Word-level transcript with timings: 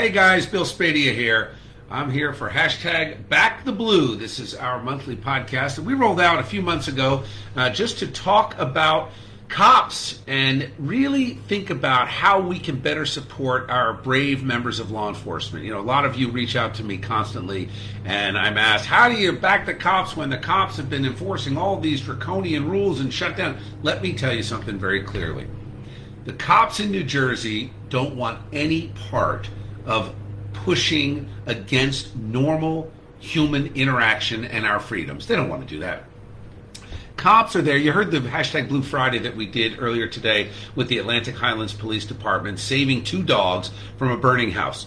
Hey 0.00 0.08
guys, 0.08 0.46
Bill 0.46 0.64
Spadea 0.64 1.14
here. 1.14 1.54
I'm 1.90 2.10
here 2.10 2.32
for 2.32 2.48
hashtag 2.48 3.28
Back 3.28 3.66
the 3.66 3.72
Blue. 3.72 4.16
This 4.16 4.38
is 4.38 4.54
our 4.54 4.82
monthly 4.82 5.14
podcast 5.14 5.76
that 5.76 5.82
we 5.82 5.92
rolled 5.92 6.22
out 6.22 6.38
a 6.38 6.42
few 6.42 6.62
months 6.62 6.88
ago 6.88 7.24
uh, 7.54 7.68
just 7.68 7.98
to 7.98 8.06
talk 8.06 8.58
about 8.58 9.10
cops 9.50 10.22
and 10.26 10.70
really 10.78 11.34
think 11.34 11.68
about 11.68 12.08
how 12.08 12.40
we 12.40 12.58
can 12.58 12.80
better 12.80 13.04
support 13.04 13.68
our 13.68 13.92
brave 13.92 14.42
members 14.42 14.80
of 14.80 14.90
law 14.90 15.10
enforcement. 15.10 15.66
You 15.66 15.74
know, 15.74 15.80
a 15.80 15.82
lot 15.82 16.06
of 16.06 16.16
you 16.16 16.30
reach 16.30 16.56
out 16.56 16.76
to 16.76 16.82
me 16.82 16.96
constantly, 16.96 17.68
and 18.06 18.38
I'm 18.38 18.56
asked, 18.56 18.86
how 18.86 19.06
do 19.06 19.16
you 19.16 19.32
back 19.32 19.66
the 19.66 19.74
cops 19.74 20.16
when 20.16 20.30
the 20.30 20.38
cops 20.38 20.78
have 20.78 20.88
been 20.88 21.04
enforcing 21.04 21.58
all 21.58 21.78
these 21.78 22.00
draconian 22.00 22.70
rules 22.70 23.00
and 23.00 23.12
shut 23.12 23.36
down? 23.36 23.58
Let 23.82 24.00
me 24.00 24.14
tell 24.14 24.32
you 24.34 24.44
something 24.44 24.78
very 24.78 25.02
clearly. 25.02 25.46
The 26.24 26.32
cops 26.32 26.80
in 26.80 26.90
New 26.90 27.04
Jersey 27.04 27.74
don't 27.90 28.16
want 28.16 28.40
any 28.50 28.88
part 29.10 29.50
of 29.86 30.14
pushing 30.52 31.28
against 31.46 32.14
normal 32.16 32.90
human 33.18 33.74
interaction 33.74 34.44
and 34.44 34.66
our 34.66 34.80
freedoms. 34.80 35.26
They 35.26 35.36
don't 35.36 35.48
want 35.48 35.62
to 35.62 35.68
do 35.68 35.80
that. 35.80 36.04
Cops 37.16 37.54
are 37.54 37.60
there. 37.60 37.76
You 37.76 37.92
heard 37.92 38.10
the 38.10 38.20
hashtag 38.20 38.68
Blue 38.68 38.82
Friday 38.82 39.18
that 39.18 39.36
we 39.36 39.44
did 39.44 39.78
earlier 39.78 40.06
today 40.06 40.50
with 40.74 40.88
the 40.88 40.96
Atlantic 40.96 41.34
Highlands 41.34 41.74
Police 41.74 42.06
Department 42.06 42.58
saving 42.58 43.04
two 43.04 43.22
dogs 43.22 43.70
from 43.98 44.10
a 44.10 44.16
burning 44.16 44.52
house. 44.52 44.86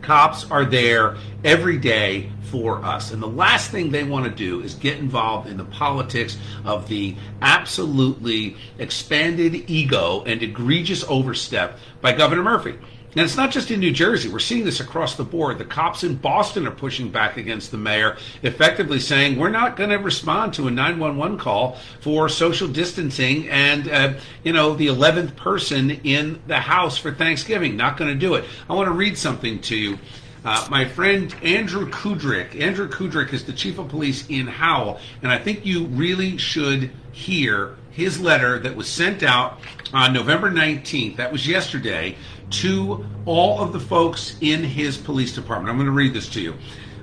Cops 0.00 0.50
are 0.50 0.64
there 0.64 1.18
every 1.44 1.76
day 1.76 2.30
for 2.44 2.82
us. 2.82 3.10
And 3.10 3.22
the 3.22 3.28
last 3.28 3.70
thing 3.70 3.90
they 3.90 4.04
want 4.04 4.24
to 4.24 4.30
do 4.30 4.62
is 4.62 4.74
get 4.74 4.98
involved 4.98 5.48
in 5.48 5.58
the 5.58 5.66
politics 5.66 6.38
of 6.64 6.88
the 6.88 7.14
absolutely 7.42 8.56
expanded 8.78 9.68
ego 9.68 10.22
and 10.24 10.42
egregious 10.42 11.04
overstep 11.08 11.78
by 12.00 12.12
Governor 12.12 12.42
Murphy. 12.42 12.78
And 13.18 13.24
it's 13.24 13.36
not 13.36 13.50
just 13.50 13.72
in 13.72 13.80
New 13.80 13.90
Jersey. 13.90 14.28
We're 14.28 14.38
seeing 14.38 14.64
this 14.64 14.78
across 14.78 15.16
the 15.16 15.24
board. 15.24 15.58
The 15.58 15.64
cops 15.64 16.04
in 16.04 16.14
Boston 16.14 16.68
are 16.68 16.70
pushing 16.70 17.10
back 17.10 17.36
against 17.36 17.72
the 17.72 17.76
mayor, 17.76 18.16
effectively 18.44 19.00
saying 19.00 19.36
we're 19.36 19.48
not 19.48 19.76
going 19.76 19.90
to 19.90 19.96
respond 19.96 20.54
to 20.54 20.68
a 20.68 20.70
911 20.70 21.36
call 21.36 21.78
for 21.98 22.28
social 22.28 22.68
distancing 22.68 23.48
and, 23.48 23.88
uh, 23.88 24.14
you 24.44 24.52
know, 24.52 24.74
the 24.74 24.86
11th 24.86 25.34
person 25.34 25.90
in 25.90 26.40
the 26.46 26.60
house 26.60 26.96
for 26.96 27.12
Thanksgiving. 27.12 27.76
Not 27.76 27.96
going 27.96 28.08
to 28.08 28.16
do 28.16 28.36
it. 28.36 28.44
I 28.70 28.74
want 28.74 28.86
to 28.86 28.92
read 28.94 29.18
something 29.18 29.60
to 29.62 29.74
you. 29.74 29.98
Uh, 30.44 30.68
my 30.70 30.84
friend 30.84 31.34
Andrew 31.42 31.90
Kudrick. 31.90 32.60
Andrew 32.60 32.88
Kudrick 32.88 33.32
is 33.32 33.44
the 33.44 33.52
chief 33.52 33.80
of 33.80 33.88
police 33.88 34.28
in 34.28 34.46
Howell, 34.46 35.00
and 35.24 35.32
I 35.32 35.38
think 35.38 35.66
you 35.66 35.86
really 35.86 36.38
should 36.38 36.92
hear 37.10 37.74
his 37.90 38.20
letter 38.20 38.60
that 38.60 38.76
was 38.76 38.88
sent 38.88 39.24
out 39.24 39.58
on 39.92 40.12
November 40.12 40.52
19th. 40.52 41.16
That 41.16 41.32
was 41.32 41.48
yesterday 41.48 42.16
to 42.50 43.04
all 43.24 43.60
of 43.60 43.72
the 43.72 43.80
folks 43.80 44.36
in 44.40 44.62
his 44.62 44.96
police 44.96 45.34
department. 45.34 45.70
I'm 45.70 45.76
going 45.76 45.86
to 45.86 45.92
read 45.92 46.14
this 46.14 46.28
to 46.30 46.40
you. 46.40 46.54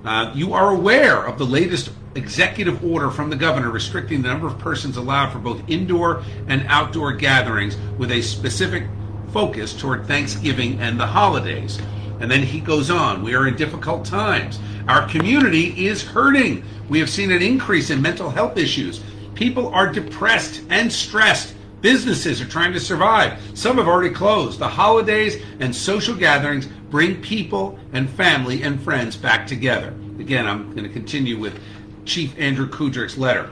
Uh, 0.04 0.32
you 0.36 0.54
are 0.54 0.70
aware 0.70 1.26
of 1.26 1.38
the 1.38 1.46
latest 1.46 1.90
executive 2.16 2.84
order 2.84 3.10
from 3.10 3.30
the 3.30 3.36
governor 3.36 3.72
restricting 3.72 4.22
the 4.22 4.30
number 4.30 4.48
of 4.48 4.58
persons 4.60 4.98
allowed 4.98 5.32
for 5.32 5.40
both 5.40 5.62
indoor 5.68 6.23
and 6.48 6.66
outdoor 6.68 7.12
gatherings 7.14 7.76
with 7.98 8.12
a 8.12 8.22
specific 8.22 8.84
focus 9.32 9.73
toward 9.73 10.06
Thanksgiving 10.06 10.80
and 10.80 11.00
the 11.00 11.08
holidays. 11.08 11.80
And 12.20 12.30
then 12.30 12.44
he 12.44 12.60
goes 12.60 12.90
on, 12.90 13.23
we 13.23 13.36
are 13.36 13.48
in 13.48 13.56
difficult 13.56 14.06
times. 14.06 14.60
Our 14.88 15.08
community 15.10 15.88
is 15.88 16.04
hurting. 16.04 16.64
We 16.88 17.00
have 17.00 17.10
seen 17.10 17.32
an 17.32 17.42
increase 17.42 17.90
in 17.90 18.02
mental 18.02 18.30
health 18.30 18.58
issues. 18.58 19.02
People 19.34 19.68
are 19.70 19.92
depressed 19.92 20.62
and 20.70 20.92
stressed 20.92 21.55
Businesses 21.86 22.41
are 22.41 22.47
trying 22.47 22.73
to 22.73 22.80
survive. 22.80 23.39
Some 23.53 23.78
have 23.78 23.88
already 23.88 24.11
closed. 24.11 24.58
The 24.58 24.67
holidays 24.67 25.39
and 25.59 25.75
social 25.75 26.16
gatherings 26.16 26.66
bring 26.89 27.22
people 27.22 27.77
and 27.94 28.09
family 28.09 28.64
and 28.64 28.81
friends 28.81 29.16
back 29.16 29.45
together. 29.45 29.89
Again, 30.17 30.47
I'm 30.47 30.72
going 30.72 30.81
to 30.81 30.89
continue 30.89 31.38
with 31.38 31.61
Chief 32.03 32.33
Andrew 32.39 32.67
Kudrick's 32.67 33.19
letter. 33.19 33.52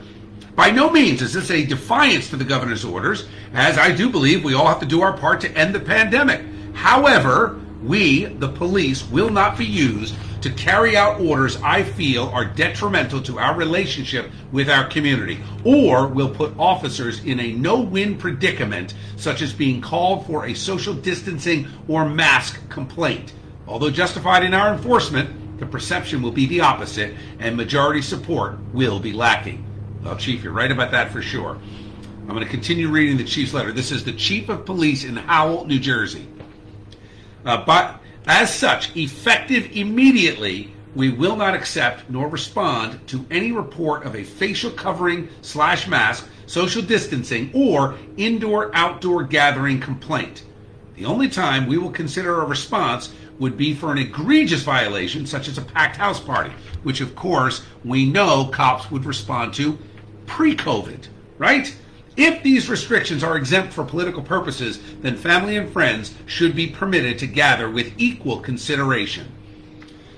By 0.56 0.72
no 0.72 0.90
means 0.90 1.22
is 1.22 1.34
this 1.34 1.52
a 1.52 1.64
defiance 1.64 2.32
to 2.32 2.36
the 2.36 2.44
governor's 2.44 2.84
orders, 2.84 3.28
as 3.54 3.78
I 3.78 3.92
do 3.92 4.10
believe 4.10 4.44
we 4.44 4.56
all 4.56 4.66
have 4.66 4.80
to 4.80 4.88
do 4.88 5.04
our 5.04 5.16
part 5.16 5.40
to 5.42 5.52
end 5.52 5.76
the 5.76 5.80
pandemic. 5.80 6.44
However, 6.74 7.62
we, 7.84 8.26
the 8.26 8.50
police, 8.50 9.08
will 9.10 9.30
not 9.30 9.60
be 9.60 9.66
used 9.66 10.16
to 10.44 10.52
carry 10.52 10.98
out 10.98 11.22
orders 11.22 11.56
I 11.62 11.84
feel 11.84 12.26
are 12.26 12.44
detrimental 12.44 13.22
to 13.22 13.40
our 13.40 13.56
relationship 13.56 14.30
with 14.52 14.70
our 14.70 14.86
community, 14.90 15.40
or 15.64 16.06
will 16.06 16.30
put 16.30 16.54
officers 16.60 17.24
in 17.24 17.40
a 17.40 17.54
no 17.54 17.80
win 17.80 18.18
predicament, 18.18 18.94
such 19.16 19.42
as 19.42 19.54
being 19.54 19.80
called 19.80 20.28
for 20.28 20.46
a 20.46 20.54
social 20.54 20.94
distancing 20.94 21.68
or 21.88 22.08
mask 22.08 22.60
complaint. 22.70 23.32
Although 23.68 23.90
justified 23.90 24.44
in 24.44 24.54
our 24.54 24.74
enforcement, 24.74 25.60
the 25.60 25.66
perception 25.66 26.22
will 26.22 26.34
be 26.34 26.46
the 26.46 26.60
opposite, 26.60 27.16
and 27.40 27.56
majority 27.56 28.02
support 28.02 28.58
will 28.74 29.00
be 29.00 29.14
lacking. 29.14 29.66
Well, 30.04 30.18
Chief, 30.18 30.44
you're 30.44 30.52
right 30.52 30.72
about 30.72 30.92
that 30.92 31.14
for 31.14 31.22
sure. 31.22 31.58
I'm 32.24 32.28
going 32.28 32.44
to 32.44 32.50
continue 32.50 32.90
reading 32.90 33.16
the 33.16 33.24
Chief's 33.24 33.54
letter. 33.54 33.72
This 33.72 33.92
is 33.92 34.04
the 34.04 34.12
Chief 34.12 34.50
of 34.50 34.66
Police 34.66 35.06
in 35.06 35.16
Howell, 35.16 35.68
New 35.68 35.80
Jersey. 35.80 36.28
Uh, 37.46 37.64
but 37.66 38.02
as 38.26 38.54
such, 38.54 38.96
effective 38.96 39.70
immediately, 39.74 40.74
we 40.96 41.10
will 41.10 41.36
not 41.36 41.56
accept 41.56 42.10
nor 42.10 42.28
respond 42.28 43.06
to 43.08 43.26
any 43.32 43.52
report 43.52 44.06
of 44.06 44.16
a 44.16 44.24
facial 44.24 44.72
covering 44.72 45.28
slash 45.42 45.88
mask, 45.88 46.30
social 46.46 46.82
distancing, 46.82 47.52
or 47.54 47.96
indoor 48.18 48.74
outdoor 48.76 49.24
gathering 49.24 49.80
complaint. 49.80 50.44
The 50.96 51.06
only 51.06 51.28
time 51.28 51.66
we 51.66 51.78
will 51.78 51.92
consider 51.92 52.42
a 52.42 52.46
response 52.46 53.12
would 53.40 53.58
be 53.58 53.74
for 53.74 53.92
an 53.92 53.98
egregious 53.98 54.62
violation, 54.62 55.26
such 55.26 55.48
as 55.48 55.58
a 55.58 55.62
packed 55.62 55.98
house 55.98 56.20
party, 56.20 56.54
which 56.84 57.02
of 57.02 57.16
course 57.16 57.64
we 57.84 58.06
know 58.06 58.46
cops 58.46 58.92
would 58.92 59.06
respond 59.06 59.54
to 59.56 59.78
pre 60.28 60.56
COVID, 60.56 61.08
right? 61.40 61.76
If 62.16 62.44
these 62.44 62.70
restrictions 62.70 63.24
are 63.24 63.38
exempt 63.38 63.74
for 63.74 63.84
political 63.84 64.22
purposes, 64.22 64.80
then 65.02 65.16
family 65.16 65.58
and 65.58 65.72
friends 65.72 66.14
should 66.26 66.56
be 66.56 66.68
permitted 66.68 67.18
to 67.20 67.28
gather 67.28 67.70
with 67.70 67.94
equal 67.98 68.40
consideration. 68.40 69.32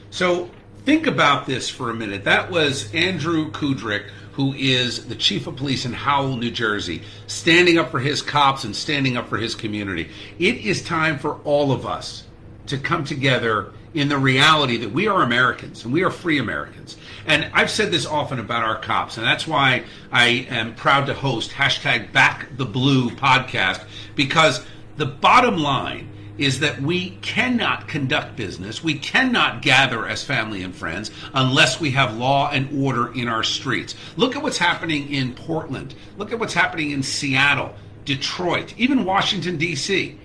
So 0.10 0.50
think 0.84 1.08
about 1.08 1.46
this 1.46 1.70
for 1.70 1.90
a 1.90 1.94
minute. 1.94 2.26
That 2.26 2.52
was 2.52 2.94
Andrew 2.94 3.52
Kudrick, 3.52 4.10
who 4.34 4.54
is 4.54 5.08
the 5.08 5.16
chief 5.16 5.48
of 5.48 5.56
police 5.56 5.86
in 5.86 5.94
Howell, 5.94 6.36
New 6.36 6.52
Jersey, 6.52 7.02
standing 7.28 7.78
up 7.78 7.92
for 7.92 8.00
his 8.00 8.22
cops 8.22 8.66
and 8.66 8.76
standing 8.76 9.16
up 9.16 9.30
for 9.30 9.38
his 9.38 9.56
community. 9.56 10.10
It 10.38 10.58
is 10.58 10.84
time 10.84 11.18
for 11.18 11.40
all 11.46 11.72
of 11.72 11.86
us 11.86 12.26
to 12.68 12.78
come 12.78 13.06
together 13.06 13.72
in 13.96 14.10
the 14.10 14.18
reality 14.18 14.78
that 14.78 14.92
we 14.92 15.08
are 15.08 15.24
Americans 15.24 15.86
and 15.86 15.94
we 15.94 16.04
are 16.04 16.12
free 16.12 16.38
Americans. 16.38 16.98
And 17.26 17.50
I've 17.54 17.72
said 17.72 17.92
this 17.92 18.06
often 18.06 18.40
about 18.40 18.62
our 18.62 18.78
cops, 18.78 19.18
and 19.18 19.26
that's 19.26 19.48
why 19.48 19.86
I 20.12 20.46
am 20.50 20.76
proud 20.76 21.08
to 21.08 21.14
host 21.14 21.52
hashtag 21.52 22.12
Back 22.12 22.56
the 22.58 22.66
Blue 22.66 23.10
podcast 23.10 23.84
because 24.14 24.64
the 24.98 25.06
bottom 25.06 25.58
line 25.58 26.12
is 26.38 26.60
that 26.60 26.82
we 26.82 27.12
cannot 27.22 27.88
conduct 27.88 28.36
business, 28.36 28.84
we 28.84 29.00
cannot 29.00 29.62
gather 29.62 30.06
as 30.06 30.22
family 30.22 30.62
and 30.62 30.76
friends 30.76 31.10
unless 31.34 31.80
we 31.80 31.92
have 31.92 32.18
law 32.18 32.52
and 32.52 32.84
order 32.84 33.14
in 33.14 33.30
our 33.30 33.44
streets. 33.44 33.96
Look 34.18 34.36
at 34.36 34.44
what's 34.44 34.58
happening 34.58 35.14
in 35.14 35.34
Portland. 35.34 35.96
Look 36.18 36.34
at 36.34 36.40
what's 36.40 36.54
happening 36.54 36.92
in 36.92 37.02
Seattle, 37.02 37.74
Detroit, 38.04 38.74
even 38.78 39.06
Washington, 39.06 39.56
D.C 39.56 40.20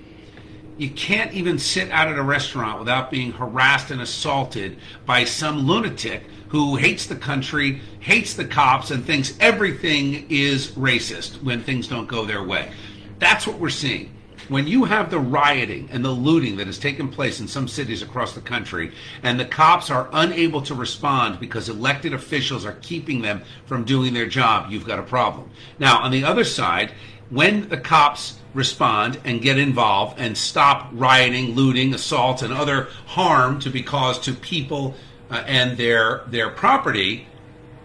you 0.80 0.88
can't 0.88 1.34
even 1.34 1.58
sit 1.58 1.90
out 1.90 2.08
at 2.08 2.16
a 2.16 2.22
restaurant 2.22 2.78
without 2.78 3.10
being 3.10 3.32
harassed 3.32 3.90
and 3.90 4.00
assaulted 4.00 4.78
by 5.04 5.24
some 5.24 5.66
lunatic 5.66 6.22
who 6.48 6.76
hates 6.76 7.04
the 7.04 7.16
country, 7.16 7.82
hates 7.98 8.32
the 8.32 8.46
cops, 8.46 8.90
and 8.90 9.04
thinks 9.04 9.36
everything 9.40 10.26
is 10.30 10.68
racist 10.68 11.42
when 11.42 11.62
things 11.62 11.86
don't 11.86 12.08
go 12.08 12.24
their 12.24 12.42
way. 12.42 12.72
That's 13.18 13.46
what 13.46 13.58
we're 13.58 13.68
seeing. 13.68 14.10
When 14.48 14.66
you 14.66 14.84
have 14.84 15.10
the 15.10 15.20
rioting 15.20 15.90
and 15.92 16.02
the 16.02 16.10
looting 16.10 16.56
that 16.56 16.66
has 16.66 16.78
taken 16.78 17.08
place 17.08 17.40
in 17.40 17.46
some 17.46 17.68
cities 17.68 18.00
across 18.00 18.32
the 18.32 18.40
country, 18.40 18.92
and 19.22 19.38
the 19.38 19.44
cops 19.44 19.90
are 19.90 20.08
unable 20.14 20.62
to 20.62 20.74
respond 20.74 21.40
because 21.40 21.68
elected 21.68 22.14
officials 22.14 22.64
are 22.64 22.78
keeping 22.80 23.20
them 23.20 23.42
from 23.66 23.84
doing 23.84 24.14
their 24.14 24.26
job, 24.26 24.70
you've 24.70 24.86
got 24.86 24.98
a 24.98 25.02
problem. 25.02 25.50
Now, 25.78 25.98
on 26.00 26.10
the 26.10 26.24
other 26.24 26.44
side, 26.44 26.92
when 27.28 27.68
the 27.68 27.76
cops 27.76 28.39
respond 28.54 29.20
and 29.24 29.40
get 29.40 29.58
involved 29.58 30.18
and 30.18 30.36
stop 30.36 30.88
rioting, 30.92 31.54
looting, 31.54 31.94
assault, 31.94 32.42
and 32.42 32.52
other 32.52 32.88
harm 33.06 33.58
to 33.60 33.70
be 33.70 33.82
caused 33.82 34.24
to 34.24 34.32
people 34.32 34.94
uh, 35.30 35.42
and 35.46 35.76
their 35.76 36.22
their 36.26 36.50
property, 36.50 37.26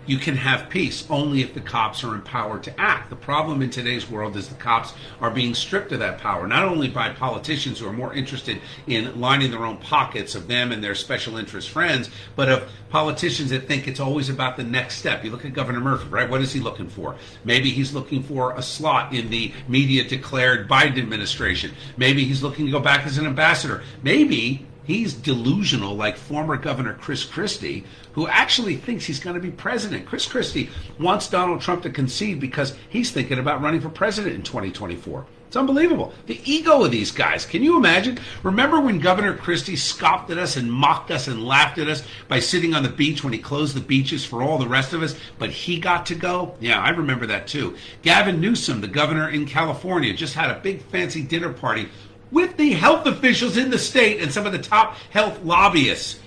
you 0.05 0.17
can 0.17 0.35
have 0.35 0.69
peace 0.69 1.05
only 1.09 1.41
if 1.41 1.53
the 1.53 1.61
cops 1.61 2.03
are 2.03 2.15
empowered 2.15 2.63
to 2.63 2.79
act. 2.79 3.09
The 3.09 3.15
problem 3.15 3.61
in 3.61 3.69
today's 3.69 4.09
world 4.09 4.35
is 4.37 4.47
the 4.47 4.55
cops 4.55 4.93
are 5.19 5.31
being 5.31 5.53
stripped 5.53 5.91
of 5.91 5.99
that 5.99 6.19
power, 6.19 6.47
not 6.47 6.65
only 6.65 6.87
by 6.87 7.09
politicians 7.09 7.79
who 7.79 7.87
are 7.87 7.93
more 7.93 8.13
interested 8.13 8.61
in 8.87 9.19
lining 9.19 9.51
their 9.51 9.65
own 9.65 9.77
pockets 9.77 10.35
of 10.35 10.47
them 10.47 10.71
and 10.71 10.83
their 10.83 10.95
special 10.95 11.37
interest 11.37 11.69
friends, 11.69 12.09
but 12.35 12.49
of 12.49 12.69
politicians 12.89 13.49
that 13.49 13.67
think 13.67 13.87
it's 13.87 13.99
always 13.99 14.29
about 14.29 14.57
the 14.57 14.63
next 14.63 14.95
step. 14.95 15.23
You 15.23 15.31
look 15.31 15.45
at 15.45 15.53
Governor 15.53 15.81
Murphy, 15.81 16.07
right? 16.07 16.29
What 16.29 16.41
is 16.41 16.53
he 16.53 16.59
looking 16.59 16.87
for? 16.87 17.15
Maybe 17.43 17.69
he's 17.69 17.93
looking 17.93 18.23
for 18.23 18.55
a 18.55 18.61
slot 18.61 19.13
in 19.13 19.29
the 19.29 19.53
media 19.67 20.03
declared 20.03 20.69
Biden 20.69 20.97
administration. 20.97 21.73
Maybe 21.97 22.23
he's 22.23 22.43
looking 22.43 22.65
to 22.65 22.71
go 22.71 22.79
back 22.79 23.05
as 23.05 23.17
an 23.17 23.25
ambassador. 23.25 23.83
Maybe 24.03 24.65
He's 24.85 25.13
delusional, 25.13 25.95
like 25.95 26.15
former 26.15 26.57
Governor 26.57 26.93
Chris 26.93 27.23
Christie, 27.23 27.83
who 28.13 28.27
actually 28.27 28.75
thinks 28.75 29.05
he's 29.05 29.19
going 29.19 29.35
to 29.35 29.41
be 29.41 29.51
president. 29.51 30.05
Chris 30.05 30.27
Christie 30.27 30.69
wants 30.99 31.29
Donald 31.29 31.61
Trump 31.61 31.83
to 31.83 31.89
concede 31.89 32.39
because 32.39 32.75
he's 32.89 33.11
thinking 33.11 33.39
about 33.39 33.61
running 33.61 33.81
for 33.81 33.89
president 33.89 34.35
in 34.35 34.43
2024. 34.43 35.25
It's 35.47 35.55
unbelievable. 35.55 36.13
The 36.25 36.41
ego 36.43 36.83
of 36.83 36.91
these 36.91 37.11
guys. 37.11 37.45
Can 37.45 37.63
you 37.63 37.77
imagine? 37.77 38.19
Remember 38.43 38.79
when 38.79 38.99
Governor 38.99 39.37
Christie 39.37 39.75
scoffed 39.75 40.29
at 40.29 40.37
us 40.37 40.57
and 40.57 40.71
mocked 40.71 41.11
us 41.11 41.27
and 41.27 41.45
laughed 41.45 41.77
at 41.77 41.87
us 41.87 42.03
by 42.27 42.39
sitting 42.39 42.73
on 42.73 42.83
the 42.83 42.89
beach 42.89 43.23
when 43.23 43.31
he 43.31 43.39
closed 43.39 43.75
the 43.75 43.79
beaches 43.79 44.25
for 44.25 44.43
all 44.43 44.57
the 44.57 44.67
rest 44.67 44.93
of 44.93 45.01
us, 45.01 45.15
but 45.39 45.51
he 45.51 45.79
got 45.79 46.05
to 46.07 46.15
go? 46.15 46.55
Yeah, 46.59 46.81
I 46.81 46.89
remember 46.89 47.25
that 47.27 47.47
too. 47.47 47.77
Gavin 48.01 48.41
Newsom, 48.41 48.81
the 48.81 48.87
governor 48.87 49.29
in 49.29 49.45
California, 49.45 50.13
just 50.13 50.33
had 50.33 50.51
a 50.51 50.59
big 50.59 50.81
fancy 50.81 51.21
dinner 51.21 51.53
party 51.53 51.89
with 52.35 52.57
the 52.57 52.73
health 52.73 53.05
officials 53.05 53.55
in 53.55 53.69
the 53.69 53.79
state 53.79 54.21
and 54.21 54.29
some 54.29 54.45
of 54.45 54.51
the 54.51 54.59
top 54.59 54.97
health 55.09 55.41
lobbyists. 55.45 56.19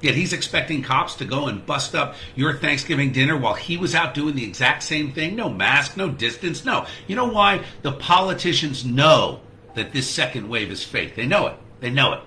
Yet 0.00 0.16
he's 0.16 0.32
expecting 0.32 0.82
cops 0.82 1.14
to 1.14 1.24
go 1.24 1.46
and 1.46 1.64
bust 1.64 1.94
up 1.94 2.16
your 2.34 2.54
Thanksgiving 2.54 3.12
dinner 3.12 3.36
while 3.36 3.54
he 3.54 3.76
was 3.76 3.94
out 3.94 4.12
doing 4.12 4.34
the 4.34 4.42
exact 4.42 4.82
same 4.82 5.12
thing. 5.12 5.36
No 5.36 5.48
mask, 5.48 5.96
no 5.96 6.10
distance, 6.10 6.64
no. 6.64 6.86
You 7.06 7.14
know 7.14 7.28
why? 7.28 7.64
The 7.82 7.92
politicians 7.92 8.84
know 8.84 9.40
that 9.76 9.92
this 9.92 10.10
second 10.10 10.48
wave 10.48 10.72
is 10.72 10.82
fake. 10.82 11.14
They 11.14 11.26
know 11.26 11.46
it. 11.46 11.56
They 11.78 11.90
know 11.90 12.14
it. 12.14 12.20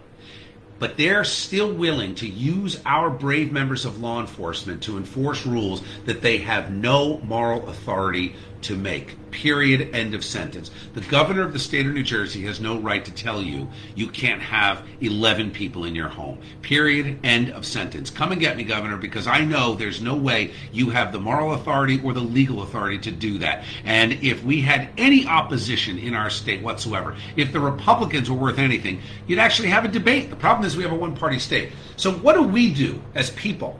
But 0.79 0.95
they're 0.95 1.25
still 1.25 1.73
willing 1.73 2.15
to 2.15 2.27
use 2.27 2.81
our 2.85 3.09
brave 3.09 3.51
members 3.51 3.83
of 3.83 3.99
law 3.99 4.21
enforcement 4.21 4.83
to 4.83 4.95
enforce 4.95 5.45
rules 5.45 5.83
that 6.05 6.21
they 6.21 6.37
have 6.37 6.71
no 6.71 7.19
moral 7.19 7.67
authority 7.67 8.35
to 8.65 8.75
make. 8.75 9.15
Period. 9.29 9.93
End 9.93 10.15
of 10.15 10.23
sentence. 10.23 10.71
The 10.93 11.01
governor 11.01 11.43
of 11.43 11.53
the 11.53 11.59
state 11.59 11.85
of 11.85 11.93
New 11.93 12.03
Jersey 12.03 12.41
has 12.43 12.59
no 12.59 12.79
right 12.79 13.03
to 13.05 13.11
tell 13.11 13.41
you 13.41 13.69
you 13.93 14.07
can't 14.07 14.41
have 14.41 14.83
11 15.01 15.51
people 15.51 15.85
in 15.85 15.93
your 15.93 16.07
home. 16.07 16.39
Period. 16.61 17.19
End 17.23 17.51
of 17.51 17.65
sentence. 17.65 18.09
Come 18.09 18.31
and 18.31 18.41
get 18.41 18.57
me, 18.57 18.63
governor, 18.63 18.97
because 18.97 19.27
I 19.27 19.45
know 19.45 19.75
there's 19.75 20.01
no 20.01 20.15
way 20.15 20.51
you 20.71 20.89
have 20.89 21.11
the 21.11 21.19
moral 21.19 21.53
authority 21.53 22.01
or 22.03 22.13
the 22.13 22.21
legal 22.21 22.63
authority 22.63 22.97
to 22.99 23.11
do 23.11 23.37
that. 23.39 23.65
And 23.83 24.13
if 24.23 24.43
we 24.43 24.61
had 24.61 24.89
any 24.97 25.27
opposition 25.27 25.99
in 25.99 26.15
our 26.15 26.31
state 26.31 26.63
whatsoever, 26.63 27.15
if 27.35 27.51
the 27.51 27.59
Republicans 27.59 28.31
were 28.31 28.37
worth 28.37 28.57
anything, 28.57 29.01
you'd 29.27 29.39
actually 29.39 29.69
have 29.69 29.85
a 29.85 29.89
debate. 29.89 30.31
The 30.31 30.35
problem 30.35 30.65
is 30.65 30.75
we 30.75 30.83
have 30.83 30.91
a 30.91 30.95
one 30.95 31.15
party 31.15 31.37
state. 31.37 31.71
So 31.97 32.11
what 32.11 32.33
do 32.33 32.41
we 32.41 32.73
do 32.73 33.01
as 33.13 33.29
people? 33.29 33.79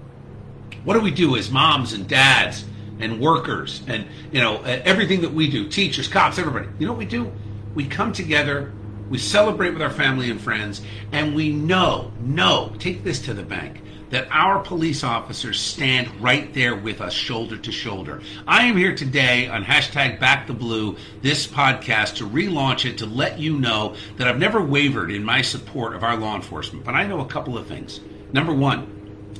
What 0.84 0.94
do 0.94 1.02
we 1.02 1.12
do 1.12 1.36
as 1.38 1.50
moms 1.50 1.94
and 1.94 2.08
dads? 2.08 2.66
And 3.00 3.20
workers 3.20 3.82
and 3.88 4.06
you 4.32 4.42
know 4.42 4.62
everything 4.62 5.22
that 5.22 5.34
we 5.34 5.50
do 5.50 5.68
teachers 5.68 6.08
cops 6.08 6.40
everybody 6.40 6.68
you 6.80 6.86
know 6.86 6.94
what 6.94 7.00
we 7.00 7.06
do 7.06 7.32
we 7.74 7.86
come 7.86 8.14
together 8.14 8.72
we 9.10 9.18
celebrate 9.18 9.72
with 9.72 9.82
our 9.82 9.90
family 9.90 10.32
and 10.32 10.40
friends 10.42 10.82
and 11.12 11.36
we 11.36 11.52
know 11.52 12.12
know 12.22 12.72
take 12.80 13.04
this 13.04 13.22
to 13.22 13.34
the 13.34 13.44
bank 13.44 13.82
that 14.10 14.28
our 14.32 14.60
police 14.60 15.04
officers 15.04 15.60
stand 15.60 16.10
right 16.22 16.54
there 16.54 16.76
with 16.76 17.02
us 17.02 17.14
shoulder 17.14 17.58
to 17.58 17.72
shoulder. 17.72 18.22
I 18.48 18.66
am 18.66 18.78
here 18.78 18.96
today 18.96 19.48
on 19.48 19.64
hashtag 19.64 20.20
back 20.20 20.48
the 20.48 20.54
blue, 20.54 20.96
this 21.22 21.48
podcast 21.48 22.16
to 22.18 22.26
relaunch 22.26 22.90
it 22.90 23.00
to 23.00 23.06
let 23.06 23.40
you 23.40 23.58
know 23.58 23.96
that 24.18 24.28
I've 24.28 24.40
never 24.40 24.62
wavered 24.62 25.12
in 25.12 25.24
my 25.24 25.42
support 25.42 25.96
of 25.96 26.04
our 26.04 26.16
law 26.16 26.36
enforcement. 26.36 26.86
But 26.86 26.96
I 26.96 27.06
know 27.06 27.22
a 27.22 27.26
couple 27.26 27.58
of 27.58 27.68
things. 27.68 28.00
Number 28.32 28.54
one, 28.54 28.95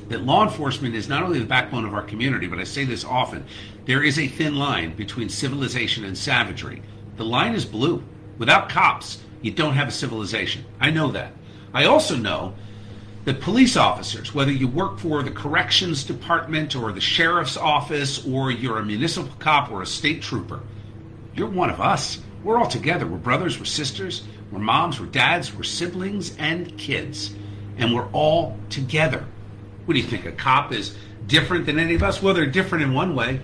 that 0.08 0.22
law 0.22 0.44
enforcement 0.44 0.94
is 0.94 1.08
not 1.08 1.22
only 1.22 1.38
the 1.38 1.46
backbone 1.46 1.84
of 1.84 1.94
our 1.94 2.02
community, 2.02 2.46
but 2.46 2.58
I 2.58 2.64
say 2.64 2.84
this 2.84 3.04
often 3.04 3.44
there 3.86 4.02
is 4.02 4.18
a 4.18 4.26
thin 4.26 4.56
line 4.56 4.94
between 4.94 5.28
civilization 5.28 6.04
and 6.04 6.16
savagery. 6.16 6.82
The 7.16 7.24
line 7.24 7.54
is 7.54 7.64
blue. 7.64 8.02
Without 8.38 8.68
cops, 8.68 9.18
you 9.42 9.50
don't 9.52 9.74
have 9.74 9.88
a 9.88 9.92
civilization. 9.92 10.64
I 10.80 10.90
know 10.90 11.10
that. 11.12 11.32
I 11.72 11.84
also 11.84 12.16
know 12.16 12.54
that 13.24 13.40
police 13.40 13.76
officers, 13.76 14.34
whether 14.34 14.52
you 14.52 14.68
work 14.68 14.98
for 14.98 15.22
the 15.22 15.30
corrections 15.30 16.04
department 16.04 16.76
or 16.76 16.92
the 16.92 17.00
sheriff's 17.00 17.56
office 17.56 18.24
or 18.26 18.50
you're 18.50 18.78
a 18.78 18.84
municipal 18.84 19.32
cop 19.38 19.70
or 19.70 19.82
a 19.82 19.86
state 19.86 20.22
trooper, 20.22 20.60
you're 21.34 21.48
one 21.48 21.70
of 21.70 21.80
us. 21.80 22.20
We're 22.44 22.58
all 22.58 22.68
together. 22.68 23.06
We're 23.06 23.18
brothers, 23.18 23.58
we're 23.58 23.64
sisters, 23.64 24.22
we're 24.52 24.60
moms, 24.60 25.00
we're 25.00 25.06
dads, 25.06 25.52
we're 25.54 25.64
siblings 25.64 26.36
and 26.36 26.76
kids. 26.78 27.34
And 27.78 27.94
we're 27.94 28.08
all 28.12 28.56
together. 28.70 29.26
What 29.86 29.94
do 29.94 30.00
you 30.00 30.06
think? 30.06 30.26
A 30.26 30.32
cop 30.32 30.72
is 30.72 30.96
different 31.26 31.66
than 31.66 31.78
any 31.78 31.94
of 31.94 32.02
us? 32.02 32.20
Well, 32.20 32.34
they're 32.34 32.46
different 32.46 32.84
in 32.84 32.92
one 32.92 33.14
way. 33.14 33.40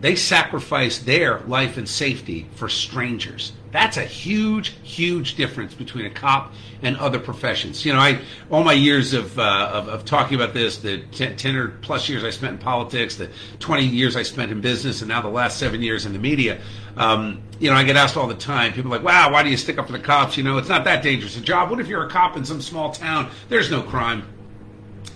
They 0.00 0.16
sacrifice 0.16 0.98
their 0.98 1.40
life 1.40 1.76
and 1.76 1.86
safety 1.86 2.48
for 2.54 2.70
strangers. 2.70 3.52
That's 3.70 3.98
a 3.98 4.02
huge, 4.02 4.70
huge 4.82 5.34
difference 5.34 5.74
between 5.74 6.06
a 6.06 6.10
cop 6.10 6.54
and 6.82 6.96
other 6.96 7.20
professions. 7.20 7.84
You 7.84 7.92
know, 7.92 7.98
I 7.98 8.20
all 8.50 8.64
my 8.64 8.72
years 8.72 9.12
of 9.12 9.38
uh, 9.38 9.70
of, 9.72 9.88
of, 9.88 10.04
talking 10.06 10.36
about 10.36 10.54
this, 10.54 10.78
the 10.78 11.02
ten, 11.12 11.36
10 11.36 11.54
or 11.54 11.68
plus 11.68 12.08
years 12.08 12.24
I 12.24 12.30
spent 12.30 12.54
in 12.54 12.58
politics, 12.58 13.16
the 13.16 13.28
20 13.60 13.84
years 13.84 14.16
I 14.16 14.22
spent 14.22 14.50
in 14.50 14.62
business, 14.62 15.02
and 15.02 15.08
now 15.08 15.20
the 15.20 15.28
last 15.28 15.58
seven 15.58 15.82
years 15.82 16.06
in 16.06 16.14
the 16.14 16.18
media. 16.18 16.60
Um, 16.96 17.42
you 17.58 17.70
know, 17.70 17.76
I 17.76 17.84
get 17.84 17.96
asked 17.96 18.16
all 18.16 18.26
the 18.26 18.34
time. 18.34 18.72
People 18.72 18.92
are 18.92 18.96
like, 18.96 19.04
"Wow, 19.04 19.30
why 19.32 19.42
do 19.42 19.50
you 19.50 19.58
stick 19.58 19.78
up 19.78 19.86
for 19.86 19.92
the 19.92 19.98
cops? 19.98 20.38
You 20.38 20.44
know, 20.44 20.56
it's 20.56 20.70
not 20.70 20.84
that 20.84 21.02
dangerous 21.02 21.36
a 21.36 21.42
job. 21.42 21.70
What 21.70 21.78
if 21.78 21.88
you're 21.88 22.06
a 22.06 22.10
cop 22.10 22.38
in 22.38 22.44
some 22.44 22.62
small 22.62 22.90
town? 22.90 23.30
There's 23.50 23.70
no 23.70 23.82
crime." 23.82 24.24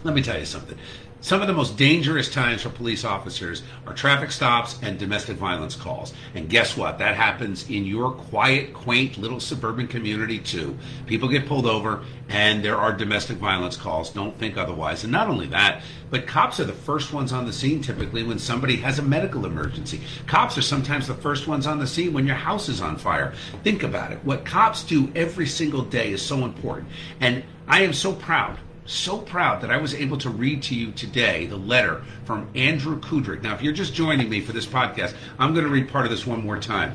Let 0.04 0.14
me 0.14 0.22
tell 0.22 0.38
you 0.38 0.44
something. 0.44 0.76
Some 1.22 1.40
of 1.40 1.46
the 1.46 1.54
most 1.54 1.78
dangerous 1.78 2.30
times 2.30 2.60
for 2.60 2.68
police 2.68 3.06
officers 3.06 3.62
are 3.86 3.94
traffic 3.94 4.30
stops 4.30 4.78
and 4.82 4.98
domestic 4.98 5.38
violence 5.38 5.74
calls. 5.74 6.12
And 6.34 6.50
guess 6.50 6.76
what? 6.76 6.98
That 6.98 7.16
happens 7.16 7.70
in 7.70 7.86
your 7.86 8.12
quiet, 8.12 8.74
quaint 8.74 9.16
little 9.16 9.40
suburban 9.40 9.88
community 9.88 10.38
too. 10.38 10.76
People 11.06 11.30
get 11.30 11.46
pulled 11.46 11.64
over 11.64 12.04
and 12.28 12.62
there 12.62 12.76
are 12.76 12.92
domestic 12.92 13.38
violence 13.38 13.78
calls. 13.78 14.10
Don't 14.10 14.38
think 14.38 14.58
otherwise. 14.58 15.04
And 15.04 15.12
not 15.12 15.30
only 15.30 15.46
that, 15.46 15.82
but 16.10 16.26
cops 16.26 16.60
are 16.60 16.64
the 16.64 16.74
first 16.74 17.14
ones 17.14 17.32
on 17.32 17.46
the 17.46 17.52
scene 17.54 17.80
typically 17.80 18.22
when 18.22 18.38
somebody 18.38 18.76
has 18.76 18.98
a 18.98 19.02
medical 19.02 19.46
emergency. 19.46 20.02
Cops 20.26 20.58
are 20.58 20.62
sometimes 20.62 21.06
the 21.06 21.14
first 21.14 21.48
ones 21.48 21.66
on 21.66 21.78
the 21.78 21.86
scene 21.86 22.12
when 22.12 22.26
your 22.26 22.36
house 22.36 22.68
is 22.68 22.82
on 22.82 22.98
fire. 22.98 23.32
Think 23.62 23.82
about 23.82 24.12
it. 24.12 24.18
What 24.22 24.44
cops 24.44 24.84
do 24.84 25.10
every 25.14 25.46
single 25.46 25.82
day 25.82 26.12
is 26.12 26.20
so 26.20 26.44
important. 26.44 26.90
And 27.20 27.42
I 27.66 27.80
am 27.80 27.94
so 27.94 28.12
proud 28.12 28.58
so 28.86 29.19
proud 29.19 29.60
that 29.62 29.70
I 29.70 29.76
was 29.78 29.94
able 29.94 30.19
to 30.19 30.31
read 30.31 30.62
to 30.64 30.75
you 30.75 30.92
today 30.92 31.46
the 31.46 31.56
letter 31.56 32.02
from 32.25 32.48
Andrew 32.54 33.00
Kudrick. 33.00 33.42
Now, 33.42 33.54
if 33.54 33.62
you're 33.62 33.72
just 33.72 33.94
joining 33.94 34.28
me 34.28 34.40
for 34.40 34.52
this 34.52 34.66
podcast, 34.66 35.14
I'm 35.38 35.54
going 35.54 35.64
to 35.64 35.72
read 35.72 35.88
part 35.88 36.04
of 36.04 36.10
this 36.10 36.26
one 36.26 36.44
more 36.44 36.58
time. 36.58 36.94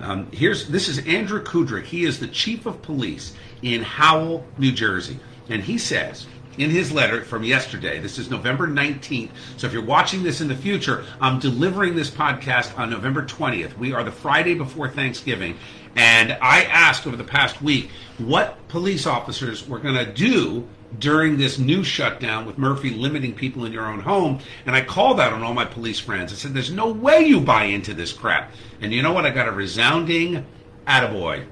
Um, 0.00 0.28
here's 0.32 0.68
this 0.68 0.88
is 0.88 0.98
Andrew 1.06 1.42
Kudrick. 1.42 1.84
He 1.84 2.04
is 2.04 2.20
the 2.20 2.28
chief 2.28 2.66
of 2.66 2.82
police 2.82 3.34
in 3.62 3.82
Howell, 3.82 4.44
New 4.58 4.72
Jersey, 4.72 5.18
and 5.48 5.62
he 5.62 5.78
says 5.78 6.26
in 6.58 6.70
his 6.70 6.92
letter 6.92 7.22
from 7.22 7.44
yesterday. 7.44 7.98
This 7.98 8.18
is 8.18 8.30
November 8.30 8.66
19th. 8.66 9.30
So 9.56 9.66
if 9.66 9.72
you're 9.72 9.84
watching 9.84 10.22
this 10.22 10.40
in 10.40 10.48
the 10.48 10.56
future, 10.56 11.04
I'm 11.20 11.38
delivering 11.38 11.94
this 11.94 12.10
podcast 12.10 12.78
on 12.78 12.90
November 12.90 13.24
20th. 13.24 13.76
We 13.76 13.92
are 13.92 14.04
the 14.04 14.12
Friday 14.12 14.54
before 14.54 14.88
Thanksgiving. 14.88 15.58
And 15.96 16.32
I 16.32 16.64
asked 16.64 17.06
over 17.06 17.16
the 17.16 17.24
past 17.24 17.62
week 17.62 17.90
what 18.18 18.68
police 18.68 19.06
officers 19.06 19.66
were 19.68 19.78
going 19.78 19.94
to 19.94 20.10
do 20.12 20.66
during 20.98 21.36
this 21.36 21.58
new 21.58 21.84
shutdown 21.84 22.46
with 22.46 22.58
Murphy 22.58 22.90
limiting 22.90 23.34
people 23.34 23.64
in 23.64 23.72
your 23.72 23.86
own 23.86 24.00
home. 24.00 24.40
And 24.64 24.74
I 24.74 24.82
called 24.82 25.20
out 25.20 25.32
on 25.32 25.42
all 25.42 25.54
my 25.54 25.64
police 25.64 25.98
friends. 25.98 26.32
I 26.32 26.36
said, 26.36 26.54
there's 26.54 26.70
no 26.70 26.92
way 26.92 27.20
you 27.20 27.40
buy 27.40 27.64
into 27.64 27.94
this 27.94 28.12
crap. 28.12 28.52
And 28.80 28.92
you 28.92 29.02
know 29.02 29.12
what? 29.12 29.26
I 29.26 29.30
got 29.30 29.48
a 29.48 29.52
resounding 29.52 30.46
attaboy. 30.86 31.44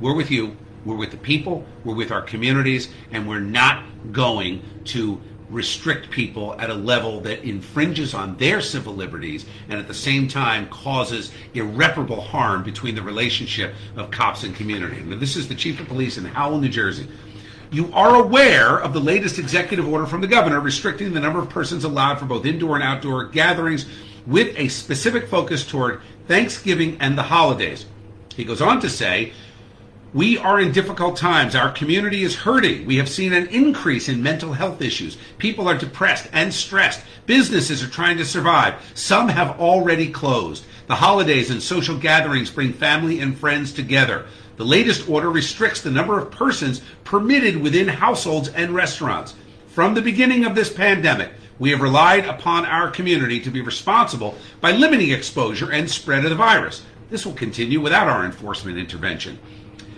We're 0.00 0.14
with 0.14 0.30
you. 0.30 0.56
We're 0.84 0.96
with 0.96 1.12
the 1.12 1.16
people. 1.16 1.64
We're 1.84 1.94
with 1.94 2.10
our 2.10 2.22
communities. 2.22 2.88
And 3.10 3.28
we're 3.28 3.40
not 3.40 3.84
going 4.12 4.62
to 4.86 5.20
restrict 5.50 6.10
people 6.10 6.58
at 6.58 6.70
a 6.70 6.74
level 6.74 7.20
that 7.20 7.44
infringes 7.44 8.14
on 8.14 8.36
their 8.38 8.60
civil 8.60 8.94
liberties 8.94 9.46
and 9.68 9.78
at 9.78 9.86
the 9.86 9.94
same 9.94 10.26
time 10.26 10.66
causes 10.68 11.32
irreparable 11.52 12.20
harm 12.20 12.64
between 12.64 12.94
the 12.94 13.02
relationship 13.02 13.74
of 13.96 14.10
cops 14.10 14.42
and 14.42 14.56
community. 14.56 15.00
Now, 15.02 15.16
this 15.16 15.36
is 15.36 15.46
the 15.46 15.54
chief 15.54 15.78
of 15.80 15.86
police 15.86 16.16
in 16.16 16.24
Howell, 16.24 16.58
New 16.58 16.68
Jersey 16.68 17.08
you 17.74 17.92
are 17.92 18.14
aware 18.14 18.78
of 18.78 18.92
the 18.92 19.00
latest 19.00 19.38
executive 19.38 19.88
order 19.88 20.06
from 20.06 20.20
the 20.20 20.28
governor 20.28 20.60
restricting 20.60 21.12
the 21.12 21.20
number 21.20 21.40
of 21.40 21.48
persons 21.48 21.82
allowed 21.82 22.20
for 22.20 22.24
both 22.24 22.46
indoor 22.46 22.76
and 22.76 22.84
outdoor 22.84 23.24
gatherings 23.24 23.86
with 24.26 24.56
a 24.56 24.68
specific 24.68 25.26
focus 25.26 25.66
toward 25.66 26.00
Thanksgiving 26.28 26.96
and 27.00 27.18
the 27.18 27.24
holidays. 27.24 27.86
He 28.36 28.44
goes 28.44 28.62
on 28.62 28.80
to 28.80 28.88
say, 28.88 29.32
we 30.12 30.38
are 30.38 30.60
in 30.60 30.70
difficult 30.70 31.16
times. 31.16 31.56
Our 31.56 31.72
community 31.72 32.22
is 32.22 32.36
hurting. 32.36 32.86
We 32.86 32.96
have 32.98 33.08
seen 33.08 33.32
an 33.32 33.48
increase 33.48 34.08
in 34.08 34.22
mental 34.22 34.52
health 34.52 34.80
issues. 34.80 35.18
People 35.38 35.66
are 35.66 35.76
depressed 35.76 36.28
and 36.32 36.54
stressed. 36.54 37.00
Businesses 37.26 37.82
are 37.82 37.88
trying 37.88 38.18
to 38.18 38.24
survive. 38.24 38.74
Some 38.94 39.28
have 39.28 39.58
already 39.58 40.08
closed. 40.08 40.64
The 40.86 40.94
holidays 40.94 41.50
and 41.50 41.60
social 41.60 41.98
gatherings 41.98 42.50
bring 42.50 42.72
family 42.72 43.18
and 43.18 43.36
friends 43.36 43.72
together. 43.72 44.26
The 44.56 44.64
latest 44.64 45.08
order 45.08 45.30
restricts 45.30 45.80
the 45.80 45.90
number 45.90 46.18
of 46.18 46.30
persons 46.30 46.80
permitted 47.02 47.60
within 47.60 47.88
households 47.88 48.48
and 48.48 48.72
restaurants. 48.72 49.34
From 49.68 49.94
the 49.94 50.02
beginning 50.02 50.44
of 50.44 50.54
this 50.54 50.72
pandemic, 50.72 51.32
we 51.58 51.70
have 51.70 51.80
relied 51.80 52.26
upon 52.26 52.64
our 52.64 52.90
community 52.90 53.40
to 53.40 53.50
be 53.50 53.60
responsible 53.60 54.36
by 54.60 54.70
limiting 54.72 55.10
exposure 55.10 55.72
and 55.72 55.90
spread 55.90 56.24
of 56.24 56.30
the 56.30 56.36
virus. 56.36 56.84
This 57.10 57.26
will 57.26 57.34
continue 57.34 57.80
without 57.80 58.08
our 58.08 58.24
enforcement 58.24 58.78
intervention. 58.78 59.38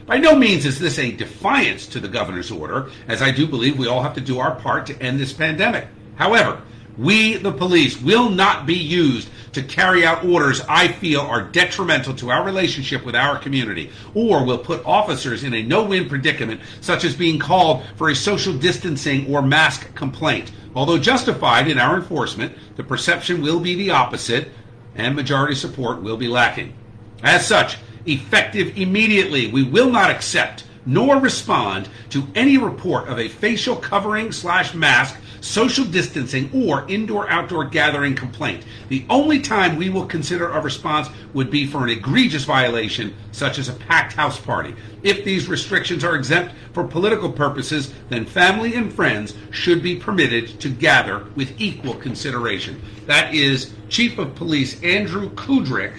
By 0.07 0.19
no 0.19 0.37
means 0.37 0.65
is 0.65 0.79
this 0.79 0.99
a 0.99 1.13
defiance 1.13 1.87
to 1.89 2.01
the 2.01 2.09
governor's 2.09 2.51
order, 2.51 2.91
as 3.09 3.23
I 3.23 3.33
do 3.33 3.47
believe 3.47 3.79
we 3.79 3.89
all 3.89 4.03
have 4.03 4.15
to 4.15 4.21
do 4.21 4.39
our 4.39 4.55
part 4.55 4.87
to 4.87 5.03
end 5.03 5.19
this 5.21 5.33
pandemic. 5.33 5.89
However, 6.15 6.63
we, 6.99 7.37
the 7.37 7.53
police, 7.53 8.01
will 8.01 8.29
not 8.29 8.67
be 8.67 8.75
used 8.75 9.29
to 9.53 9.63
carry 9.63 10.05
out 10.05 10.25
orders 10.25 10.61
I 10.69 10.89
feel 10.89 11.23
are 11.23 11.43
detrimental 11.43 12.15
to 12.17 12.31
our 12.31 12.45
relationship 12.45 13.05
with 13.05 13.15
our 13.15 13.39
community, 13.39 13.91
or 14.15 14.45
will 14.45 14.59
put 14.59 14.85
officers 14.85 15.45
in 15.45 15.55
a 15.55 15.63
no 15.63 15.85
win 15.85 16.09
predicament, 16.09 16.61
such 16.81 17.05
as 17.05 17.17
being 17.17 17.39
called 17.39 17.85
for 17.97 18.11
a 18.11 18.15
social 18.15 18.53
distancing 18.53 19.33
or 19.35 19.41
mask 19.43 19.95
complaint. 19.95 20.53
Although 20.75 20.99
justified 20.99 21.69
in 21.69 21.79
our 21.79 21.97
enforcement, 21.97 22.57
the 22.77 22.85
perception 22.85 23.41
will 23.41 23.61
be 23.61 23.75
the 23.75 23.91
opposite, 23.91 24.51
and 24.95 25.17
majority 25.17 25.55
support 25.55 26.03
will 26.03 26.19
be 26.19 26.29
lacking. 26.29 26.75
As 27.23 27.47
such, 27.47 27.79
effective 28.05 28.77
immediately, 28.77 29.51
we 29.51 29.63
will 29.63 29.91
not 29.91 30.11
accept 30.11 30.65
nor 30.87 31.19
respond 31.19 31.89
to 32.11 32.29
any 32.35 32.57
report 32.57 33.09
of 33.09 33.19
a 33.19 33.29
facial 33.29 33.75
covering 33.75 34.31
slash 34.31 34.73
mask 34.73 35.19
social 35.47 35.85
distancing, 35.85 36.51
or 36.53 36.85
indoor 36.89 37.29
outdoor 37.31 37.65
gathering 37.65 38.15
complaint. 38.15 38.65
The 38.89 39.07
only 39.09 39.41
time 39.41 39.77
we 39.77 39.89
will 39.89 40.07
consider 40.07 40.51
a 40.51 40.61
response 40.61 41.09
would 41.35 41.51
be 41.51 41.67
for 41.67 41.85
an 41.85 41.91
egregious 41.91 42.45
violation, 42.45 43.15
such 43.31 43.59
as 43.59 43.69
a 43.69 43.75
packed 43.75 44.15
house 44.15 44.41
party. 44.41 44.75
If 45.03 45.25
these 45.25 45.49
restrictions 45.49 46.03
are 46.03 46.17
exempt 46.17 46.55
for 46.73 46.85
political 46.85 47.31
purposes, 47.31 47.95
then 48.09 48.27
family 48.27 48.75
and 48.75 48.93
friends 48.93 49.35
should 49.51 49.83
be 49.83 49.97
permitted 49.97 50.59
to 50.61 50.69
gather 50.69 51.25
with 51.37 51.61
equal 51.61 51.95
consideration. 51.95 52.83
That 53.07 53.33
is 53.33 53.73
Chief 53.89 54.19
of 54.19 54.35
Police 54.35 54.83
Andrew 54.83 55.31
Kudrick 55.31 55.95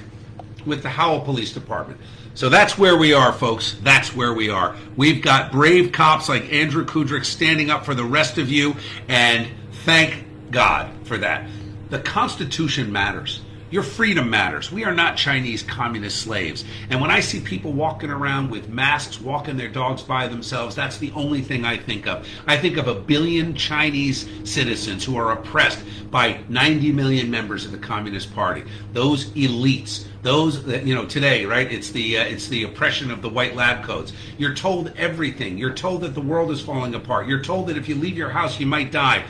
with 0.68 0.84
the 0.84 0.90
Howell 0.90 1.22
Police 1.22 1.54
Department. 1.54 2.00
So 2.34 2.50
that's 2.50 2.78
where 2.78 2.96
we 2.96 3.14
are, 3.14 3.34
folks. 3.34 3.76
That's 3.82 4.16
where 4.16 4.34
we 4.34 4.50
are. 4.50 4.76
We've 4.96 5.24
got 5.24 5.52
brave 5.52 5.92
cops 5.92 6.30
like 6.30 6.54
Andrew 6.54 6.86
Kudrick 6.86 7.26
standing 7.26 7.72
up 7.72 7.84
for 7.84 7.96
the 7.96 8.04
rest 8.04 8.38
of 8.38 8.52
you, 8.52 8.76
and 9.08 9.48
thank 9.86 10.24
God 10.52 10.92
for 11.06 11.18
that. 11.18 11.50
The 11.90 12.00
Constitution 12.00 12.92
matters. 12.92 13.42
Your 13.70 13.84
freedom 13.84 14.30
matters. 14.30 14.72
We 14.72 14.86
are 14.86 14.94
not 14.94 15.18
Chinese 15.18 15.62
communist 15.62 16.22
slaves. 16.22 16.64
And 16.90 17.02
when 17.02 17.12
I 17.12 17.20
see 17.20 17.42
people 17.42 17.74
walking 17.74 18.10
around 18.10 18.50
with 18.50 18.70
masks, 18.70 19.20
walking 19.20 19.58
their 19.58 19.68
dogs 19.68 20.02
by 20.02 20.28
themselves, 20.28 20.74
that's 20.74 20.98
the 20.98 21.12
only 21.12 21.42
thing 21.42 21.66
I 21.66 21.76
think 21.76 22.08
of. 22.08 22.26
I 22.48 22.56
think 22.56 22.78
of 22.78 22.88
a 22.88 22.96
billion 22.96 23.56
Chinese 23.56 24.30
citizens 24.46 25.04
who 25.04 25.18
are 25.18 25.34
oppressed 25.34 25.84
by 26.10 26.40
90 26.48 26.94
million 26.94 27.30
members 27.30 27.66
of 27.66 27.74
the 27.74 27.78
Communist 27.78 28.34
Party. 28.34 28.64
Those 28.94 29.32
elites, 29.32 30.06
those 30.22 30.64
that 30.64 30.86
you 30.86 30.96
know 30.96 31.06
today, 31.06 31.46
right? 31.46 31.70
It's 31.70 31.92
the 31.92 32.20
uh, 32.20 32.24
it's 32.24 32.48
the 32.48 32.64
oppression 32.64 33.12
of 33.12 33.22
the 33.22 33.30
white 33.30 33.56
lab 33.56 33.84
coats. 33.84 34.14
You're 34.38 34.56
told 34.56 34.94
everything. 34.96 35.58
You're 35.58 35.74
told 35.74 36.02
that 36.02 36.14
the 36.14 36.22
world 36.22 36.52
is 36.52 36.62
falling 36.62 36.96
apart. 36.96 37.28
You're 37.28 37.44
told 37.44 37.68
that 37.68 37.78
if 37.78 37.90
you 37.90 37.96
leave 37.96 38.18
your 38.18 38.30
house, 38.30 38.60
you 38.62 38.66
might 38.66 38.94
die. 38.94 39.26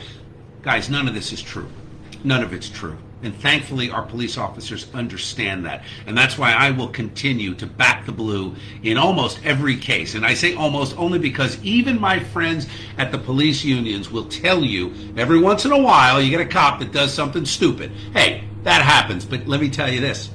Guys, 0.62 0.88
none 0.88 1.08
of 1.08 1.14
this 1.14 1.32
is 1.32 1.42
true. 1.42 1.68
None 2.24 2.42
of 2.42 2.52
it's 2.52 2.68
true. 2.68 2.96
And 3.22 3.34
thankfully, 3.34 3.90
our 3.90 4.02
police 4.02 4.38
officers 4.38 4.86
understand 4.94 5.66
that. 5.66 5.82
And 6.06 6.16
that's 6.16 6.38
why 6.38 6.52
I 6.52 6.70
will 6.70 6.88
continue 6.88 7.54
to 7.56 7.66
back 7.66 8.06
the 8.06 8.12
blue 8.12 8.54
in 8.84 8.96
almost 8.96 9.40
every 9.44 9.76
case. 9.76 10.14
And 10.14 10.24
I 10.24 10.34
say 10.34 10.54
almost 10.54 10.96
only 10.96 11.18
because 11.18 11.60
even 11.64 12.00
my 12.00 12.20
friends 12.20 12.68
at 12.96 13.10
the 13.10 13.18
police 13.18 13.64
unions 13.64 14.10
will 14.10 14.26
tell 14.26 14.62
you 14.62 14.94
every 15.16 15.40
once 15.40 15.64
in 15.64 15.72
a 15.72 15.78
while 15.78 16.22
you 16.22 16.30
get 16.30 16.40
a 16.40 16.46
cop 16.46 16.78
that 16.78 16.92
does 16.92 17.12
something 17.12 17.44
stupid. 17.44 17.90
Hey, 18.12 18.44
that 18.62 18.82
happens. 18.82 19.24
But 19.24 19.48
let 19.48 19.60
me 19.60 19.68
tell 19.68 19.90
you 19.90 20.00
this 20.00 20.30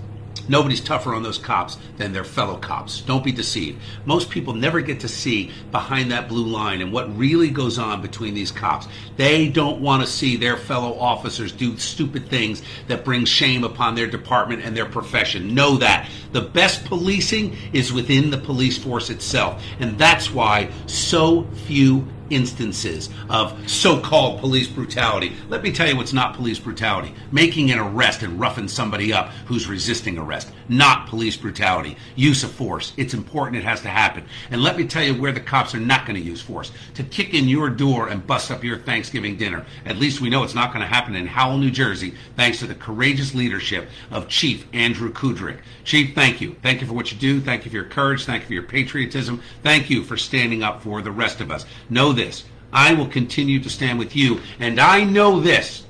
Nobody's 0.50 0.82
tougher 0.82 1.14
on 1.16 1.24
those 1.24 1.38
cops 1.38 1.78
than 1.98 2.12
their 2.12 2.26
fellow 2.26 2.58
cops. 2.58 3.00
Don't 3.02 3.24
be 3.24 3.32
deceived. 3.32 3.82
Most 4.06 4.30
people 4.30 4.54
never 4.54 4.82
get 4.82 5.00
to 5.00 5.08
see 5.08 5.52
behind 5.72 6.12
that 6.12 6.28
blue 6.28 6.46
line 6.46 6.82
and 6.82 6.92
what 6.92 7.18
really 7.18 7.50
goes 7.50 7.80
on 7.80 8.02
between 8.02 8.34
these 8.34 8.52
cops. 8.52 8.88
They 9.16 9.48
don't 9.48 9.80
want 9.80 10.04
to 10.04 10.12
see 10.12 10.36
their 10.36 10.58
fellow 10.58 11.00
officers 11.00 11.54
do 11.54 11.78
stupid 11.78 12.28
things 12.28 12.62
that 12.88 13.06
bring 13.06 13.24
shame 13.24 13.64
upon 13.64 13.96
their 13.96 14.08
department 14.08 14.64
and 14.64 14.76
their 14.76 14.86
profession. 14.86 15.56
Know 15.56 15.78
that. 15.78 16.10
The 16.34 16.42
best 16.42 16.84
policing 16.86 17.56
is 17.72 17.94
within 17.94 18.30
the 18.30 18.38
police 18.38 18.78
force 18.78 19.10
itself. 19.10 19.64
And 19.80 19.98
that's 19.98 20.30
why 20.30 20.72
so 20.88 21.48
few 21.68 22.06
instances 22.34 23.10
of 23.30 23.70
so-called 23.70 24.40
police 24.40 24.68
brutality. 24.68 25.34
Let 25.50 25.64
me 25.64 25.72
tell 25.72 25.88
you 25.88 25.96
what's 25.96 26.14
not 26.14 26.36
police 26.36 26.60
brutality. 26.60 27.14
Making 27.32 27.72
an 27.72 27.80
arrest 27.80 28.24
and 28.24 28.40
roughing 28.40 28.68
somebody 28.68 29.14
up 29.14 29.30
who's 29.46 29.68
resisting 29.68 30.18
arrest. 30.18 30.52
Not 30.70 31.08
police 31.08 31.38
brutality. 31.38 31.98
Use 32.16 32.44
of 32.44 32.52
force. 32.52 32.94
It's 32.98 33.14
important. 33.14 33.58
It 33.58 33.66
has 33.66 33.82
to 33.82 33.90
happen. 33.90 34.26
And 34.52 34.64
let 34.64 34.78
me 34.78 34.86
tell 34.86 35.04
you 35.04 35.20
where 35.20 35.32
the 35.32 35.40
cops 35.40 35.76
are 35.76 35.80
not 35.80 36.06
going 36.06 36.20
to 36.20 36.26
use 36.26 36.42
force. 36.42 36.72
To 36.96 37.04
kick 37.04 37.34
in 37.34 37.48
your 37.48 37.70
door 37.70 38.08
and 38.08 38.26
bust 38.26 38.52
up 38.52 38.64
your 38.64 38.78
Thanksgiving 38.78 39.38
dinner. 39.38 39.66
At 39.86 39.98
least 39.98 40.22
we 40.22 40.30
know 40.30 40.44
it's 40.44 40.56
not 40.56 40.74
going 40.74 40.82
to 40.82 40.88
happen 40.88 41.16
in 41.16 41.28
Howell, 41.28 41.58
New 41.58 41.72
Jersey, 41.72 42.14
thanks 42.36 42.60
to 42.60 42.68
the 42.68 42.76
courageous 42.76 43.36
leadership 43.36 43.90
of 44.12 44.28
Chief 44.28 44.66
Andrew 44.74 45.12
Kudrick. 45.12 45.60
Chief, 45.84 46.16
thank 46.16 46.42
you. 46.42 46.56
Thank 46.62 46.82
you 46.82 46.88
for 46.88 46.94
what 46.94 47.12
you 47.12 47.18
do. 47.18 47.42
Thank 47.42 47.66
you 47.66 47.72
for 47.72 47.78
your 47.78 47.86
courage. 47.86 48.26
Thank 48.26 48.44
you 48.44 48.48
for 48.48 48.54
your 48.54 48.64
patriotism. 48.64 49.42
Thank 49.62 49.90
you 49.90 50.04
for 50.04 50.18
standing 50.18 50.64
up 50.64 50.82
for 50.82 51.02
the 51.02 51.12
rest 51.12 51.42
of 51.42 51.52
us. 51.52 51.66
Know 51.90 52.14
this. 52.14 52.46
I 52.72 52.94
will 52.94 53.08
continue 53.08 53.60
to 53.62 53.70
stand 53.70 54.00
with 54.00 54.16
you. 54.16 54.42
And 54.60 54.80
I 54.80 55.04
know 55.04 55.40
this. 55.40 55.84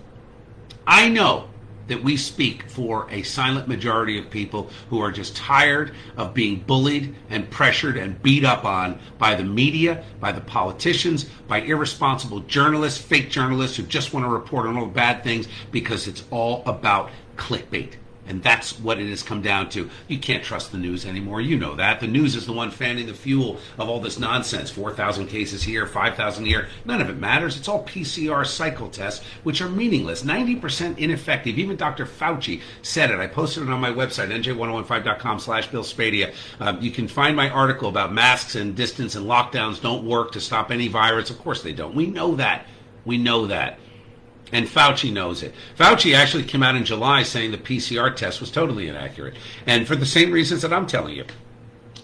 I 0.86 1.08
know 1.08 1.48
that 1.88 2.04
we 2.04 2.18
speak 2.18 2.70
for 2.70 3.08
a 3.10 3.24
silent 3.24 3.68
majority 3.68 4.18
of 4.18 4.30
people 4.30 4.70
who 4.90 5.00
are 5.00 5.12
just 5.12 5.36
tired 5.36 5.94
of 6.18 6.34
being 6.34 6.60
bullied 6.62 7.16
and 7.30 7.50
pressured 7.50 7.98
and 7.98 8.22
beat 8.22 8.46
up 8.46 8.66
on 8.66 9.00
by 9.18 9.36
the 9.36 9.44
media, 9.44 10.04
by 10.20 10.32
the 10.32 10.42
politicians, 10.42 11.26
by 11.48 11.62
irresponsible 11.62 12.40
journalists, 12.42 13.00
fake 13.00 13.30
journalists 13.30 13.78
who 13.78 13.84
just 13.84 14.14
want 14.14 14.26
to 14.26 14.30
report 14.30 14.68
on 14.68 14.78
all 14.78 14.86
the 14.86 14.92
bad 14.92 15.24
things 15.24 15.48
because 15.72 16.08
it's 16.08 16.24
all 16.32 16.64
about 16.66 17.10
clickbait. 17.36 17.94
And 18.26 18.42
that's 18.42 18.80
what 18.80 19.00
it 19.00 19.10
has 19.10 19.22
come 19.22 19.42
down 19.42 19.70
to. 19.72 19.90
You 20.08 20.18
can't 20.18 20.44
trust 20.44 20.72
the 20.72 20.78
news 20.78 21.06
anymore. 21.06 21.42
You 21.42 21.58
know 21.58 21.76
that. 21.76 22.00
The 22.00 22.08
news 22.08 22.36
is 22.36 22.46
the 22.46 22.54
one 22.54 22.72
fanning 22.72 23.08
the 23.08 23.14
fuel 23.14 23.58
of 23.78 23.90
all 23.90 24.00
this 24.00 24.18
nonsense. 24.18 24.70
4,000 24.72 25.28
cases 25.28 25.64
here, 25.64 25.86
5,000 25.86 26.46
here. 26.46 26.70
None 26.86 27.02
of 27.02 27.10
it 27.10 27.18
matters. 27.18 27.58
It's 27.58 27.68
all 27.68 27.84
PCR 27.84 28.46
cycle 28.46 28.90
tests, 28.90 29.26
which 29.44 29.62
are 29.62 29.70
meaningless, 29.70 30.24
90% 30.24 30.98
ineffective. 30.98 31.60
Even 31.60 31.76
Dr. 31.76 32.06
Fauci 32.06 32.62
said 32.82 33.12
it. 33.12 33.20
I 33.20 33.28
posted 33.28 33.64
it 33.64 33.70
on 33.70 33.82
my 33.82 33.92
website, 33.92 34.30
nj1015.com 34.30 35.40
slash 35.40 35.68
Bill 35.68 35.84
Spadea. 35.84 36.34
Um, 36.60 36.82
you 36.82 36.92
can 36.92 37.08
find 37.08 37.36
my 37.36 37.50
article 37.50 37.90
about 37.90 38.14
masks 38.14 38.56
and 38.56 38.76
distance 38.76 39.16
and 39.16 39.26
lockdowns 39.26 39.82
don't 39.82 40.06
work 40.06 40.32
to 40.32 40.42
stop 40.42 40.72
any 40.72 40.88
virus. 40.88 41.30
Of 41.30 41.40
course 41.40 41.62
they 41.62 41.74
don't. 41.74 41.94
We 41.94 42.06
know 42.06 42.36
that. 42.36 42.68
We 43.06 43.18
know 43.18 43.48
that. 43.48 43.80
And 44.54 44.68
Fauci 44.68 45.12
knows 45.12 45.42
it. 45.42 45.54
Fauci 45.78 46.16
actually 46.16 46.44
came 46.44 46.62
out 46.62 46.76
in 46.76 46.86
July 46.86 47.24
saying 47.24 47.52
the 47.52 47.58
PCR 47.58 48.16
test 48.16 48.40
was 48.40 48.52
totally 48.52 48.88
inaccurate. 48.88 49.36
And 49.66 49.88
for 49.88 49.96
the 49.96 50.06
same 50.06 50.32
reasons 50.32 50.62
that 50.62 50.72
I'm 50.72 50.86
telling 50.86 51.16
you. 51.16 51.26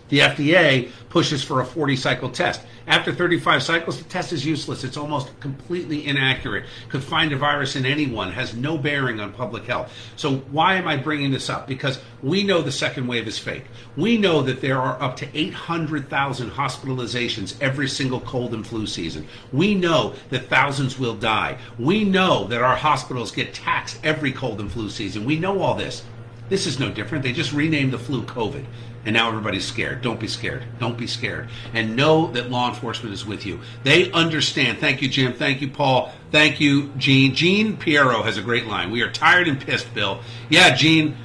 The 0.10 0.20
FDA 0.20 0.90
pushes 1.10 1.44
for 1.44 1.62
a 1.62 1.66
40 1.66 1.96
cycle 1.96 2.30
test. 2.30 2.62
After 2.88 3.14
35 3.14 3.62
cycles, 3.62 4.00
the 4.00 4.10
test 4.10 4.34
is 4.34 4.44
useless. 4.44 4.84
It's 4.84 4.98
almost 4.98 5.40
completely 5.40 6.08
inaccurate. 6.08 6.66
Could 6.90 7.04
find 7.04 7.32
a 7.32 7.38
virus 7.38 7.76
in 7.76 7.86
anyone, 7.86 8.32
has 8.32 8.56
no 8.56 8.80
bearing 8.80 9.20
on 9.20 9.32
public 9.32 9.66
health. 9.66 9.94
So, 10.16 10.38
why 10.52 10.74
am 10.76 10.88
I 10.88 10.98
bringing 10.98 11.30
this 11.30 11.50
up? 11.50 11.68
Because 11.68 12.00
we 12.24 12.44
know 12.44 12.62
the 12.62 12.72
second 12.72 13.06
wave 13.06 13.28
is 13.28 13.38
fake. 13.38 13.66
We 13.96 14.18
know 14.18 14.42
that 14.42 14.62
there 14.62 14.82
are 14.82 15.00
up 15.00 15.16
to 15.18 15.28
800,000 15.38 16.50
hospitalizations 16.50 17.56
every 17.62 17.88
single 17.88 18.22
cold 18.22 18.56
and 18.56 18.66
flu 18.66 18.88
season. 18.88 19.28
We 19.54 19.76
know 19.76 20.16
that 20.32 20.50
thousands 20.50 20.98
will 20.98 21.16
die. 21.16 21.60
We 21.78 22.04
know 22.04 22.48
that 22.48 22.64
our 22.64 22.76
hospitals 22.76 23.32
get 23.32 23.54
taxed 23.54 24.00
every 24.04 24.32
cold 24.32 24.60
and 24.60 24.72
flu 24.72 24.90
season. 24.90 25.26
We 25.26 25.38
know 25.38 25.62
all 25.62 25.76
this. 25.76 26.04
This 26.50 26.66
is 26.66 26.80
no 26.80 26.90
different. 26.90 27.24
They 27.24 27.34
just 27.34 27.54
renamed 27.54 27.94
the 27.94 28.00
flu 28.00 28.24
COVID. 28.24 28.66
And 29.06 29.14
now 29.14 29.30
everybody's 29.30 29.66
scared. 29.66 30.02
Don't 30.02 30.20
be 30.20 30.28
scared. 30.28 30.64
Don't 30.80 30.98
be 30.98 31.08
scared. 31.08 31.50
And 31.74 31.96
know 31.96 32.28
that 32.32 32.52
law 32.52 32.70
enforcement 32.70 33.14
is 33.14 33.26
with 33.26 33.46
you. 33.46 33.62
They 33.84 34.12
understand. 34.12 34.80
Thank 34.80 35.02
you, 35.02 35.08
Jim. 35.08 35.34
Thank 35.34 35.62
you, 35.62 35.70
Paul. 35.70 36.12
Thank 36.32 36.60
you, 36.60 36.90
Gene. 36.98 37.34
Gene 37.34 37.78
Piero 37.78 38.24
has 38.24 38.38
a 38.38 38.42
great 38.42 38.68
line. 38.68 38.92
We 38.92 39.02
are 39.02 39.12
tired 39.12 39.48
and 39.48 39.60
pissed, 39.60 39.94
Bill. 39.94 40.22
Yeah, 40.50 40.76
Gene. 40.76 41.18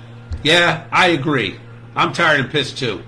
Yeah, 0.43 0.87
I 0.93 1.09
agree. 1.09 1.59
I'm 1.97 2.13
tired 2.13 2.41
and 2.41 2.51
pissed 2.51 2.79
too. 2.79 3.03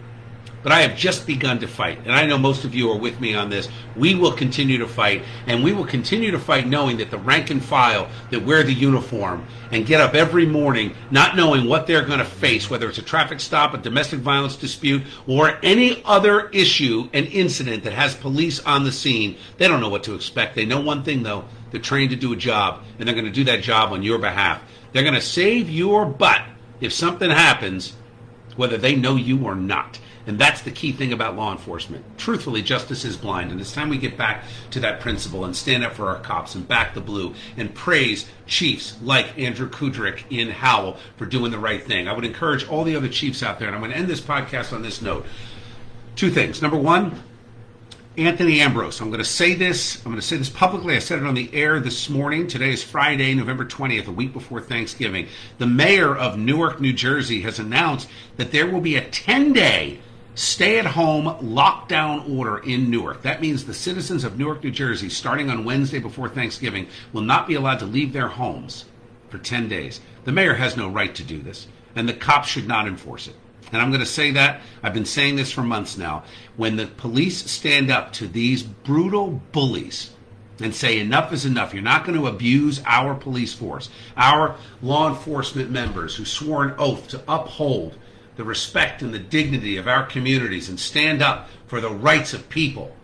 But 0.66 0.72
I 0.72 0.80
have 0.80 0.96
just 0.96 1.28
begun 1.28 1.60
to 1.60 1.68
fight. 1.68 2.00
And 2.00 2.10
I 2.10 2.26
know 2.26 2.36
most 2.36 2.64
of 2.64 2.74
you 2.74 2.90
are 2.90 2.98
with 2.98 3.20
me 3.20 3.36
on 3.36 3.50
this. 3.50 3.68
We 3.94 4.16
will 4.16 4.32
continue 4.32 4.78
to 4.78 4.88
fight. 4.88 5.22
And 5.46 5.62
we 5.62 5.72
will 5.72 5.86
continue 5.86 6.32
to 6.32 6.40
fight 6.40 6.66
knowing 6.66 6.96
that 6.96 7.12
the 7.12 7.18
rank 7.18 7.50
and 7.50 7.64
file 7.64 8.08
that 8.32 8.44
wear 8.44 8.64
the 8.64 8.72
uniform 8.72 9.46
and 9.70 9.86
get 9.86 10.00
up 10.00 10.14
every 10.14 10.44
morning 10.44 10.96
not 11.12 11.36
knowing 11.36 11.68
what 11.68 11.86
they're 11.86 12.04
going 12.04 12.18
to 12.18 12.24
face, 12.24 12.68
whether 12.68 12.88
it's 12.88 12.98
a 12.98 13.02
traffic 13.02 13.38
stop, 13.38 13.74
a 13.74 13.78
domestic 13.78 14.18
violence 14.18 14.56
dispute, 14.56 15.04
or 15.28 15.56
any 15.62 16.02
other 16.04 16.48
issue 16.48 17.08
and 17.12 17.26
incident 17.26 17.84
that 17.84 17.92
has 17.92 18.16
police 18.16 18.58
on 18.66 18.82
the 18.82 18.90
scene, 18.90 19.36
they 19.58 19.68
don't 19.68 19.80
know 19.80 19.88
what 19.88 20.02
to 20.02 20.16
expect. 20.16 20.56
They 20.56 20.66
know 20.66 20.80
one 20.80 21.04
thing, 21.04 21.22
though. 21.22 21.44
They're 21.70 21.80
trained 21.80 22.10
to 22.10 22.16
do 22.16 22.32
a 22.32 22.36
job, 22.36 22.82
and 22.98 23.06
they're 23.06 23.14
going 23.14 23.26
to 23.26 23.30
do 23.30 23.44
that 23.44 23.62
job 23.62 23.92
on 23.92 24.02
your 24.02 24.18
behalf. 24.18 24.64
They're 24.92 25.04
going 25.04 25.14
to 25.14 25.20
save 25.20 25.70
your 25.70 26.06
butt 26.06 26.42
if 26.80 26.92
something 26.92 27.30
happens, 27.30 27.94
whether 28.56 28.76
they 28.76 28.96
know 28.96 29.14
you 29.14 29.44
or 29.44 29.54
not. 29.54 30.00
And 30.26 30.38
that's 30.38 30.62
the 30.62 30.72
key 30.72 30.90
thing 30.90 31.12
about 31.12 31.36
law 31.36 31.52
enforcement. 31.52 32.04
Truthfully, 32.18 32.60
justice 32.60 33.04
is 33.04 33.16
blind. 33.16 33.52
And 33.52 33.60
it's 33.60 33.72
time 33.72 33.88
we 33.88 33.96
get 33.96 34.18
back 34.18 34.44
to 34.72 34.80
that 34.80 35.00
principle 35.00 35.44
and 35.44 35.54
stand 35.54 35.84
up 35.84 35.92
for 35.92 36.08
our 36.08 36.18
cops 36.18 36.56
and 36.56 36.66
back 36.66 36.94
the 36.94 37.00
blue 37.00 37.34
and 37.56 37.72
praise 37.72 38.28
chiefs 38.46 38.96
like 39.02 39.38
Andrew 39.38 39.70
Kudrick 39.70 40.24
in 40.30 40.50
Howell 40.50 40.98
for 41.16 41.26
doing 41.26 41.52
the 41.52 41.58
right 41.58 41.82
thing. 41.82 42.08
I 42.08 42.12
would 42.12 42.24
encourage 42.24 42.66
all 42.68 42.82
the 42.82 42.96
other 42.96 43.08
chiefs 43.08 43.42
out 43.42 43.58
there, 43.58 43.68
and 43.68 43.76
I'm 43.76 43.80
going 43.80 43.92
to 43.92 43.96
end 43.96 44.08
this 44.08 44.20
podcast 44.20 44.72
on 44.72 44.82
this 44.82 45.00
note. 45.00 45.26
Two 46.16 46.30
things. 46.30 46.60
Number 46.60 46.78
one, 46.78 47.22
Anthony 48.16 48.60
Ambrose. 48.60 49.00
I'm 49.00 49.10
going 49.10 49.18
to 49.18 49.24
say 49.24 49.54
this. 49.54 49.96
I'm 49.98 50.10
going 50.10 50.16
to 50.16 50.26
say 50.26 50.38
this 50.38 50.48
publicly. 50.48 50.96
I 50.96 51.00
said 51.00 51.18
it 51.18 51.26
on 51.26 51.34
the 51.34 51.52
air 51.52 51.78
this 51.78 52.08
morning. 52.08 52.48
Today 52.48 52.70
is 52.70 52.82
Friday, 52.82 53.34
November 53.34 53.64
20th, 53.64 54.06
a 54.06 54.12
week 54.12 54.32
before 54.32 54.60
Thanksgiving. 54.60 55.28
The 55.58 55.66
mayor 55.66 56.16
of 56.16 56.38
Newark, 56.38 56.80
New 56.80 56.94
Jersey 56.94 57.42
has 57.42 57.58
announced 57.58 58.08
that 58.38 58.50
there 58.52 58.66
will 58.66 58.80
be 58.80 58.96
a 58.96 59.04
10 59.04 59.52
day 59.52 60.00
stay 60.36 60.78
at 60.78 60.84
home 60.84 61.24
lockdown 61.40 62.28
order 62.30 62.58
in 62.58 62.90
Newark. 62.90 63.22
That 63.22 63.40
means 63.40 63.64
the 63.64 63.74
citizens 63.74 64.22
of 64.22 64.38
Newark, 64.38 64.62
New 64.62 64.70
Jersey, 64.70 65.08
starting 65.08 65.50
on 65.50 65.64
Wednesday 65.64 65.98
before 65.98 66.28
Thanksgiving, 66.28 66.86
will 67.12 67.22
not 67.22 67.48
be 67.48 67.54
allowed 67.54 67.80
to 67.80 67.86
leave 67.86 68.12
their 68.12 68.28
homes 68.28 68.84
for 69.30 69.38
10 69.38 69.68
days. 69.68 70.00
The 70.24 70.32
mayor 70.32 70.54
has 70.54 70.76
no 70.76 70.88
right 70.88 71.14
to 71.14 71.24
do 71.24 71.40
this, 71.40 71.66
and 71.96 72.08
the 72.08 72.12
cops 72.12 72.48
should 72.48 72.68
not 72.68 72.86
enforce 72.86 73.26
it. 73.26 73.34
And 73.72 73.80
I'm 73.80 73.90
going 73.90 74.00
to 74.00 74.06
say 74.06 74.30
that. 74.32 74.60
I've 74.82 74.94
been 74.94 75.06
saying 75.06 75.36
this 75.36 75.50
for 75.50 75.62
months 75.62 75.96
now. 75.96 76.22
When 76.56 76.76
the 76.76 76.86
police 76.86 77.50
stand 77.50 77.90
up 77.90 78.12
to 78.14 78.28
these 78.28 78.62
brutal 78.62 79.40
bullies 79.52 80.10
and 80.60 80.74
say, 80.74 81.00
enough 81.00 81.32
is 81.32 81.46
enough, 81.46 81.72
you're 81.74 81.82
not 81.82 82.04
going 82.04 82.18
to 82.18 82.28
abuse 82.28 82.82
our 82.84 83.14
police 83.14 83.54
force, 83.54 83.88
our 84.16 84.56
law 84.82 85.08
enforcement 85.08 85.70
members 85.70 86.14
who 86.14 86.24
swore 86.24 86.64
an 86.64 86.74
oath 86.78 87.08
to 87.08 87.22
uphold 87.26 87.96
the 88.36 88.44
respect 88.44 89.02
and 89.02 89.12
the 89.12 89.18
dignity 89.18 89.76
of 89.76 89.88
our 89.88 90.04
communities 90.04 90.68
and 90.68 90.78
stand 90.78 91.22
up 91.22 91.48
for 91.66 91.80
the 91.80 91.90
rights 91.90 92.32
of 92.32 92.48
people. 92.48 92.94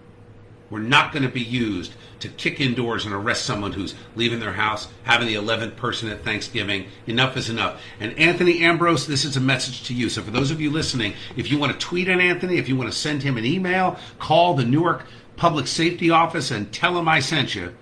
We're 0.71 0.79
not 0.79 1.12
going 1.12 1.25
to 1.25 1.29
be 1.29 1.43
used 1.43 1.93
to 2.21 2.29
kick 2.29 2.61
indoors 2.61 3.05
and 3.05 3.15
arrest 3.15 3.45
someone 3.45 3.73
who's 3.73 3.95
leaving 4.17 4.41
their 4.41 4.55
house, 4.55 4.89
having 5.03 5.27
the 5.27 5.35
11th 5.35 5.77
person 5.77 6.09
at 6.09 6.25
Thanksgiving. 6.25 6.87
Enough 7.07 7.37
is 7.37 7.51
enough. 7.51 7.83
And 8.01 8.19
Anthony 8.19 8.62
Ambrose, 8.62 9.07
this 9.07 9.25
is 9.25 9.37
a 9.37 9.41
message 9.41 9.83
to 9.85 9.95
you. 9.95 10.09
So 10.09 10.23
for 10.23 10.31
those 10.31 10.51
of 10.51 10.61
you 10.61 10.71
listening, 10.71 11.15
if 11.37 11.51
you 11.51 11.59
want 11.59 11.73
to 11.73 11.79
tweet 11.79 12.09
at 12.09 12.21
Anthony, 12.21 12.57
if 12.57 12.69
you 12.69 12.77
want 12.77 12.91
to 12.91 12.97
send 12.97 13.23
him 13.23 13.37
an 13.37 13.45
email, 13.45 13.99
call 14.19 14.55
the 14.55 14.65
Newark 14.65 15.05
Public 15.37 15.67
Safety 15.67 16.11
Office 16.11 16.51
and 16.51 16.73
tell 16.73 16.97
him 16.97 17.09
I 17.09 17.21
sent 17.21 17.55
you. 17.55 17.75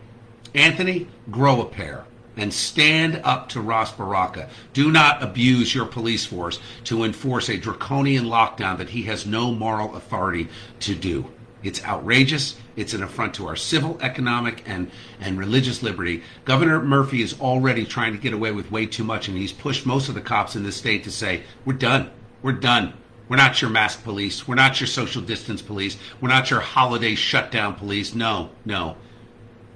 Anthony, 0.55 1.07
grow 1.31 1.61
a 1.61 1.67
pair 1.67 2.05
and 2.41 2.53
stand 2.53 3.21
up 3.23 3.51
to 3.51 3.61
Ras 3.61 3.93
Baraka. 3.93 4.49
Do 4.73 4.91
not 4.91 5.23
abuse 5.23 5.75
your 5.75 5.85
police 5.85 6.25
force 6.25 6.59
to 6.85 7.05
enforce 7.05 7.51
a 7.51 7.59
draconian 7.59 8.25
lockdown 8.25 8.79
that 8.79 8.91
he 8.91 9.03
has 9.03 9.27
no 9.27 9.53
moral 9.53 9.95
authority 9.95 10.49
to 10.81 10.95
do. 10.95 11.31
It's 11.63 11.85
outrageous. 11.85 12.57
It's 12.77 12.95
an 12.95 13.03
affront 13.03 13.35
to 13.35 13.47
our 13.47 13.57
civil, 13.57 13.99
economic, 14.01 14.63
and, 14.67 14.91
and 15.21 15.39
religious 15.39 15.83
liberty. 15.83 16.23
Governor 16.47 16.81
Murphy 16.81 17.21
is 17.21 17.39
already 17.39 17.85
trying 17.85 18.13
to 18.13 18.19
get 18.19 18.33
away 18.33 18.53
with 18.53 18.73
way 18.73 18.87
too 18.87 19.05
much, 19.05 19.29
and 19.29 19.37
he's 19.37 19.53
pushed 19.53 19.85
most 19.85 20.09
of 20.09 20.15
the 20.15 20.23
cops 20.23 20.57
in 20.57 20.63
this 20.63 20.77
state 20.77 21.05
to 21.05 21.11
say, 21.11 21.43
We're 21.67 21.75
done. 21.75 22.11
We're 22.41 22.53
done. 22.53 22.95
We're 23.29 23.37
not 23.37 23.61
your 23.61 23.71
mask 23.71 24.03
police. 24.03 24.49
We're 24.49 24.55
not 24.55 24.81
your 24.81 24.87
social 24.87 25.21
distance 25.21 25.61
police. 25.61 25.99
We're 26.23 26.31
not 26.31 26.51
your 26.51 26.61
holiday 26.61 27.15
shutdown 27.15 27.75
police. 27.75 28.15
No, 28.15 28.49
no. 28.65 28.97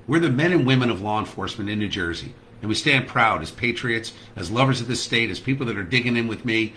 We're 0.06 0.20
the 0.20 0.30
men 0.30 0.52
and 0.52 0.66
women 0.66 0.90
of 0.90 1.02
law 1.02 1.18
enforcement 1.18 1.68
in 1.68 1.78
New 1.78 1.88
Jersey. 1.88 2.34
And 2.64 2.70
we 2.70 2.76
stand 2.76 3.06
proud 3.06 3.42
as 3.42 3.50
patriots, 3.50 4.14
as 4.36 4.50
lovers 4.50 4.80
of 4.80 4.88
this 4.88 5.02
state, 5.02 5.28
as 5.28 5.38
people 5.38 5.66
that 5.66 5.76
are 5.76 5.84
digging 5.84 6.16
in 6.16 6.26
with 6.26 6.46
me. 6.46 6.72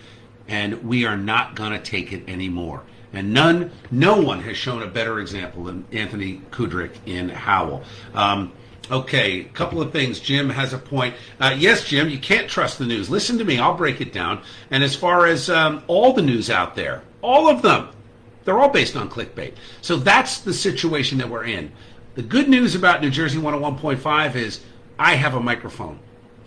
And 0.50 0.84
we 0.84 1.06
are 1.06 1.16
not 1.16 1.56
going 1.56 1.72
to 1.72 1.80
take 1.80 2.12
it 2.12 2.28
anymore. 2.28 2.84
And 3.14 3.34
none, 3.34 3.72
no 3.90 4.20
one 4.20 4.42
has 4.42 4.58
shown 4.58 4.84
a 4.84 4.88
better 4.88 5.22
example 5.22 5.64
than 5.64 5.86
Anthony 5.94 6.42
Kudrick 6.52 6.92
in 7.06 7.30
Howell. 7.30 7.84
Um, 8.14 8.52
okay, 8.92 9.40
a 9.40 9.44
couple 9.46 9.82
of 9.82 9.94
things. 9.94 10.20
Jim 10.20 10.50
has 10.50 10.74
a 10.74 10.78
point. 10.78 11.16
Uh, 11.40 11.56
yes, 11.58 11.86
Jim, 11.86 12.10
you 12.10 12.20
can't 12.20 12.50
trust 12.50 12.80
the 12.80 12.86
news. 12.86 13.10
Listen 13.10 13.38
to 13.38 13.46
me, 13.46 13.58
I'll 13.58 13.78
break 13.78 14.02
it 14.02 14.12
down. 14.12 14.42
And 14.72 14.84
as 14.84 14.94
far 14.94 15.26
as 15.26 15.50
um, 15.50 15.84
all 15.88 16.12
the 16.12 16.22
news 16.22 16.50
out 16.50 16.76
there, 16.76 17.02
all 17.22 17.48
of 17.48 17.62
them, 17.62 17.88
they're 18.44 18.60
all 18.60 18.68
based 18.68 18.98
on 18.98 19.10
clickbait. 19.10 19.54
So 19.82 19.96
that's 19.96 20.40
the 20.40 20.54
situation 20.54 21.18
that 21.20 21.30
we're 21.30 21.46
in. 21.46 21.72
The 22.16 22.24
good 22.24 22.50
news 22.50 22.76
about 22.76 23.02
New 23.02 23.10
Jersey 23.10 23.38
101.5 23.38 24.36
is 24.36 24.60
I 25.00 25.16
have 25.16 25.36
a 25.36 25.40
microphone 25.40 26.00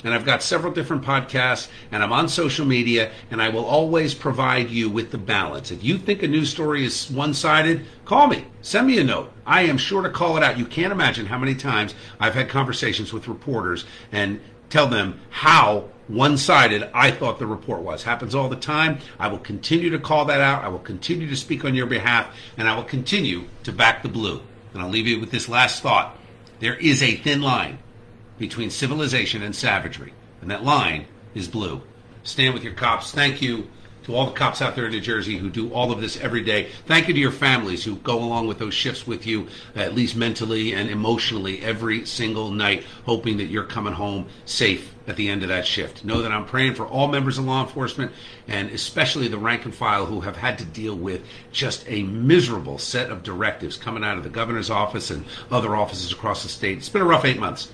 and 0.04 0.14
I've 0.14 0.24
got 0.24 0.42
several 0.42 0.72
different 0.72 1.04
podcasts, 1.04 1.68
and 1.92 2.02
I'm 2.02 2.12
on 2.12 2.28
social 2.28 2.64
media, 2.64 3.10
and 3.30 3.42
I 3.42 3.48
will 3.48 3.64
always 3.64 4.14
provide 4.14 4.70
you 4.70 4.88
with 4.88 5.10
the 5.10 5.18
balance. 5.18 5.70
If 5.70 5.84
you 5.84 5.98
think 5.98 6.22
a 6.22 6.28
news 6.28 6.50
story 6.50 6.84
is 6.84 7.10
one 7.10 7.34
sided, 7.34 7.84
call 8.04 8.26
me, 8.26 8.46
send 8.62 8.86
me 8.86 8.98
a 8.98 9.04
note. 9.04 9.32
I 9.46 9.62
am 9.62 9.78
sure 9.78 10.02
to 10.02 10.10
call 10.10 10.36
it 10.36 10.42
out. 10.42 10.58
You 10.58 10.64
can't 10.64 10.92
imagine 10.92 11.26
how 11.26 11.38
many 11.38 11.54
times 11.54 11.94
I've 12.18 12.34
had 12.34 12.48
conversations 12.48 13.12
with 13.12 13.28
reporters 13.28 13.84
and 14.12 14.40
tell 14.70 14.86
them 14.86 15.20
how 15.30 15.88
one 16.08 16.38
sided 16.38 16.88
I 16.94 17.10
thought 17.10 17.38
the 17.38 17.46
report 17.46 17.82
was. 17.82 18.02
Happens 18.02 18.34
all 18.34 18.48
the 18.48 18.56
time. 18.56 18.98
I 19.18 19.28
will 19.28 19.38
continue 19.38 19.90
to 19.90 19.98
call 19.98 20.24
that 20.26 20.40
out. 20.40 20.64
I 20.64 20.68
will 20.68 20.78
continue 20.78 21.28
to 21.28 21.36
speak 21.36 21.64
on 21.64 21.74
your 21.74 21.86
behalf, 21.86 22.34
and 22.56 22.68
I 22.68 22.74
will 22.74 22.84
continue 22.84 23.48
to 23.64 23.72
back 23.72 24.02
the 24.02 24.08
blue. 24.08 24.40
And 24.72 24.82
I'll 24.82 24.88
leave 24.88 25.06
you 25.06 25.20
with 25.20 25.30
this 25.30 25.48
last 25.48 25.82
thought 25.82 26.16
there 26.60 26.76
is 26.76 27.02
a 27.02 27.16
thin 27.16 27.40
line 27.40 27.78
between 28.40 28.70
civilization 28.70 29.42
and 29.42 29.54
savagery. 29.54 30.12
And 30.40 30.50
that 30.50 30.64
line 30.64 31.06
is 31.34 31.46
blue. 31.46 31.82
Stand 32.24 32.54
with 32.54 32.64
your 32.64 32.72
cops. 32.72 33.12
Thank 33.12 33.40
you 33.40 33.68
to 34.04 34.14
all 34.14 34.24
the 34.24 34.32
cops 34.32 34.62
out 34.62 34.74
there 34.74 34.86
in 34.86 34.92
New 34.92 35.00
Jersey 35.00 35.36
who 35.36 35.50
do 35.50 35.70
all 35.74 35.92
of 35.92 36.00
this 36.00 36.16
every 36.16 36.40
day. 36.40 36.70
Thank 36.86 37.06
you 37.06 37.12
to 37.12 37.20
your 37.20 37.32
families 37.32 37.84
who 37.84 37.96
go 37.96 38.18
along 38.18 38.46
with 38.46 38.58
those 38.58 38.72
shifts 38.72 39.06
with 39.06 39.26
you, 39.26 39.46
at 39.76 39.94
least 39.94 40.16
mentally 40.16 40.72
and 40.72 40.88
emotionally, 40.88 41.60
every 41.62 42.06
single 42.06 42.50
night, 42.50 42.84
hoping 43.04 43.36
that 43.36 43.48
you're 43.48 43.64
coming 43.64 43.92
home 43.92 44.26
safe 44.46 44.94
at 45.06 45.16
the 45.16 45.28
end 45.28 45.42
of 45.42 45.50
that 45.50 45.66
shift. 45.66 46.02
Know 46.02 46.22
that 46.22 46.32
I'm 46.32 46.46
praying 46.46 46.76
for 46.76 46.86
all 46.86 47.08
members 47.08 47.36
of 47.36 47.44
law 47.44 47.62
enforcement 47.62 48.10
and 48.48 48.70
especially 48.70 49.28
the 49.28 49.36
rank 49.36 49.66
and 49.66 49.74
file 49.74 50.06
who 50.06 50.22
have 50.22 50.36
had 50.36 50.56
to 50.60 50.64
deal 50.64 50.94
with 50.94 51.22
just 51.52 51.84
a 51.88 52.04
miserable 52.04 52.78
set 52.78 53.10
of 53.10 53.22
directives 53.22 53.76
coming 53.76 54.02
out 54.02 54.16
of 54.16 54.24
the 54.24 54.30
governor's 54.30 54.70
office 54.70 55.10
and 55.10 55.26
other 55.50 55.76
offices 55.76 56.10
across 56.10 56.42
the 56.42 56.48
state. 56.48 56.78
It's 56.78 56.88
been 56.88 57.02
a 57.02 57.06
rough 57.06 57.26
eight 57.26 57.38
months 57.38 57.70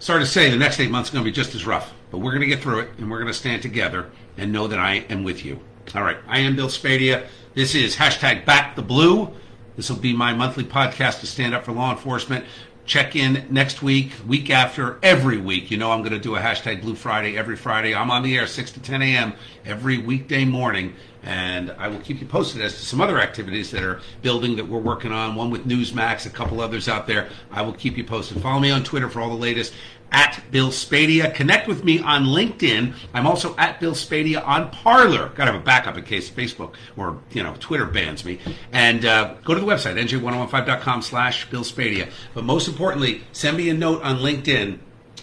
sorry 0.00 0.20
to 0.20 0.26
say, 0.26 0.50
the 0.50 0.56
next 0.56 0.80
eight 0.80 0.90
months 0.90 1.10
are 1.10 1.12
going 1.12 1.24
to 1.24 1.30
be 1.30 1.34
just 1.34 1.54
as 1.54 1.66
rough, 1.66 1.92
but 2.10 2.18
we're 2.18 2.32
going 2.32 2.40
to 2.40 2.46
get 2.46 2.60
through 2.60 2.80
it 2.80 2.90
and 2.98 3.10
we're 3.10 3.18
going 3.18 3.32
to 3.32 3.38
stand 3.38 3.62
together 3.62 4.10
and 4.36 4.50
know 4.50 4.66
that 4.66 4.78
I 4.78 5.04
am 5.10 5.22
with 5.22 5.44
you. 5.44 5.60
All 5.94 6.02
right, 6.02 6.16
I 6.26 6.40
am 6.40 6.56
Bill 6.56 6.68
Spadea. 6.68 7.26
This 7.54 7.74
is 7.74 7.96
hashtag 7.96 8.46
Back 8.46 8.76
the 8.76 8.82
Blue. 8.82 9.30
This 9.76 9.90
will 9.90 9.98
be 9.98 10.14
my 10.14 10.32
monthly 10.32 10.64
podcast 10.64 11.20
to 11.20 11.26
stand 11.26 11.54
up 11.54 11.64
for 11.64 11.72
law 11.72 11.92
enforcement. 11.92 12.46
Check 12.86 13.14
in 13.14 13.46
next 13.50 13.82
week, 13.82 14.12
week 14.26 14.50
after, 14.50 14.98
every 15.02 15.38
week. 15.38 15.70
You 15.70 15.76
know 15.76 15.92
I'm 15.92 16.00
going 16.00 16.12
to 16.12 16.18
do 16.18 16.34
a 16.34 16.40
hashtag 16.40 16.80
Blue 16.80 16.94
Friday 16.94 17.36
every 17.36 17.56
Friday. 17.56 17.94
I'm 17.94 18.10
on 18.10 18.22
the 18.22 18.36
air 18.36 18.46
6 18.46 18.72
to 18.72 18.80
10 18.80 19.02
a.m. 19.02 19.34
every 19.66 19.98
weekday 19.98 20.44
morning 20.44 20.94
and 21.22 21.70
I 21.72 21.88
will 21.88 21.98
keep 21.98 22.20
you 22.20 22.26
posted 22.26 22.62
as 22.62 22.74
to 22.76 22.84
some 22.84 23.00
other 23.00 23.20
activities 23.20 23.70
that 23.70 23.82
are 23.82 24.00
building 24.22 24.56
that 24.56 24.68
we're 24.68 24.78
working 24.78 25.12
on. 25.12 25.34
One 25.34 25.50
with 25.50 25.66
Newsmax, 25.66 26.26
a 26.26 26.30
couple 26.30 26.60
others 26.60 26.88
out 26.88 27.06
there. 27.06 27.28
I 27.50 27.62
will 27.62 27.72
keep 27.72 27.96
you 27.96 28.04
posted. 28.04 28.40
Follow 28.42 28.60
me 28.60 28.70
on 28.70 28.82
Twitter 28.84 29.08
for 29.08 29.20
all 29.20 29.28
the 29.28 29.34
latest 29.34 29.74
at 30.12 30.42
Bill 30.50 30.70
Spadea. 30.70 31.34
Connect 31.34 31.68
with 31.68 31.84
me 31.84 32.00
on 32.00 32.24
LinkedIn. 32.24 32.94
I'm 33.14 33.26
also 33.26 33.54
at 33.56 33.80
Bill 33.80 33.92
Spadea 33.92 34.46
on 34.46 34.70
Parler. 34.70 35.28
Got 35.28 35.44
to 35.44 35.52
have 35.52 35.60
a 35.60 35.64
backup 35.64 35.96
in 35.96 36.04
case 36.04 36.30
Facebook 36.30 36.74
or 36.96 37.20
you 37.30 37.42
know 37.42 37.54
Twitter 37.60 37.86
bans 37.86 38.24
me. 38.24 38.38
And 38.72 39.04
uh, 39.04 39.34
go 39.44 39.54
to 39.54 39.60
the 39.60 39.66
website 39.66 40.00
nj1015.com 40.00 41.02
slash 41.02 41.48
Bill 41.50 41.62
Spadea. 41.62 42.10
But 42.34 42.44
most 42.44 42.68
importantly, 42.68 43.22
send 43.32 43.56
me 43.56 43.70
a 43.70 43.74
note 43.74 44.02
on 44.02 44.18
LinkedIn 44.18 44.78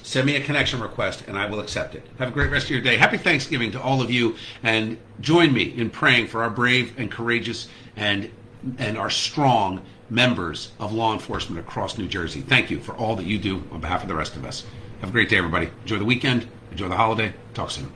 send 0.08 0.26
me 0.26 0.38
a 0.38 0.42
connection 0.42 0.80
request 0.80 1.24
and 1.28 1.38
I 1.38 1.48
will 1.48 1.60
accept 1.60 1.94
it. 1.94 2.06
Have 2.18 2.30
a 2.30 2.32
great 2.32 2.50
rest 2.50 2.66
of 2.66 2.72
your 2.72 2.82
day. 2.82 2.96
Happy 2.96 3.18
Thanksgiving 3.18 3.72
to 3.74 3.82
all 3.82 4.02
of 4.02 4.10
you 4.10 4.36
and 4.64 4.98
join 5.20 5.54
me 5.54 5.64
in 5.64 5.90
praying 5.90 6.28
for 6.28 6.44
our 6.44 6.50
brave 6.50 6.94
and 6.98 7.12
courageous 7.12 7.68
and 7.96 8.32
and 8.80 8.98
our 8.98 9.10
strong 9.10 9.86
members 10.10 10.72
of 10.80 10.94
law 10.94 11.14
enforcement 11.14 11.60
across 11.60 11.98
New 11.98 12.08
Jersey. 12.08 12.42
Thank 12.42 12.72
you 12.72 12.80
for 12.80 12.96
all 12.96 13.16
that 13.18 13.26
you 13.26 13.38
do 13.38 13.64
on 13.72 13.82
behalf 13.82 14.02
of 14.02 14.08
the 14.08 14.16
rest 14.16 14.36
of 14.36 14.46
us. 14.46 14.66
Have 15.02 15.10
a 15.10 15.12
great 15.12 15.30
day 15.30 15.38
everybody. 15.38 15.70
Enjoy 15.82 16.00
the 16.00 16.06
weekend. 16.06 16.48
Enjoy 16.72 16.88
the 16.88 16.96
holiday. 16.96 17.34
Talk 17.54 17.70
soon. 17.70 17.92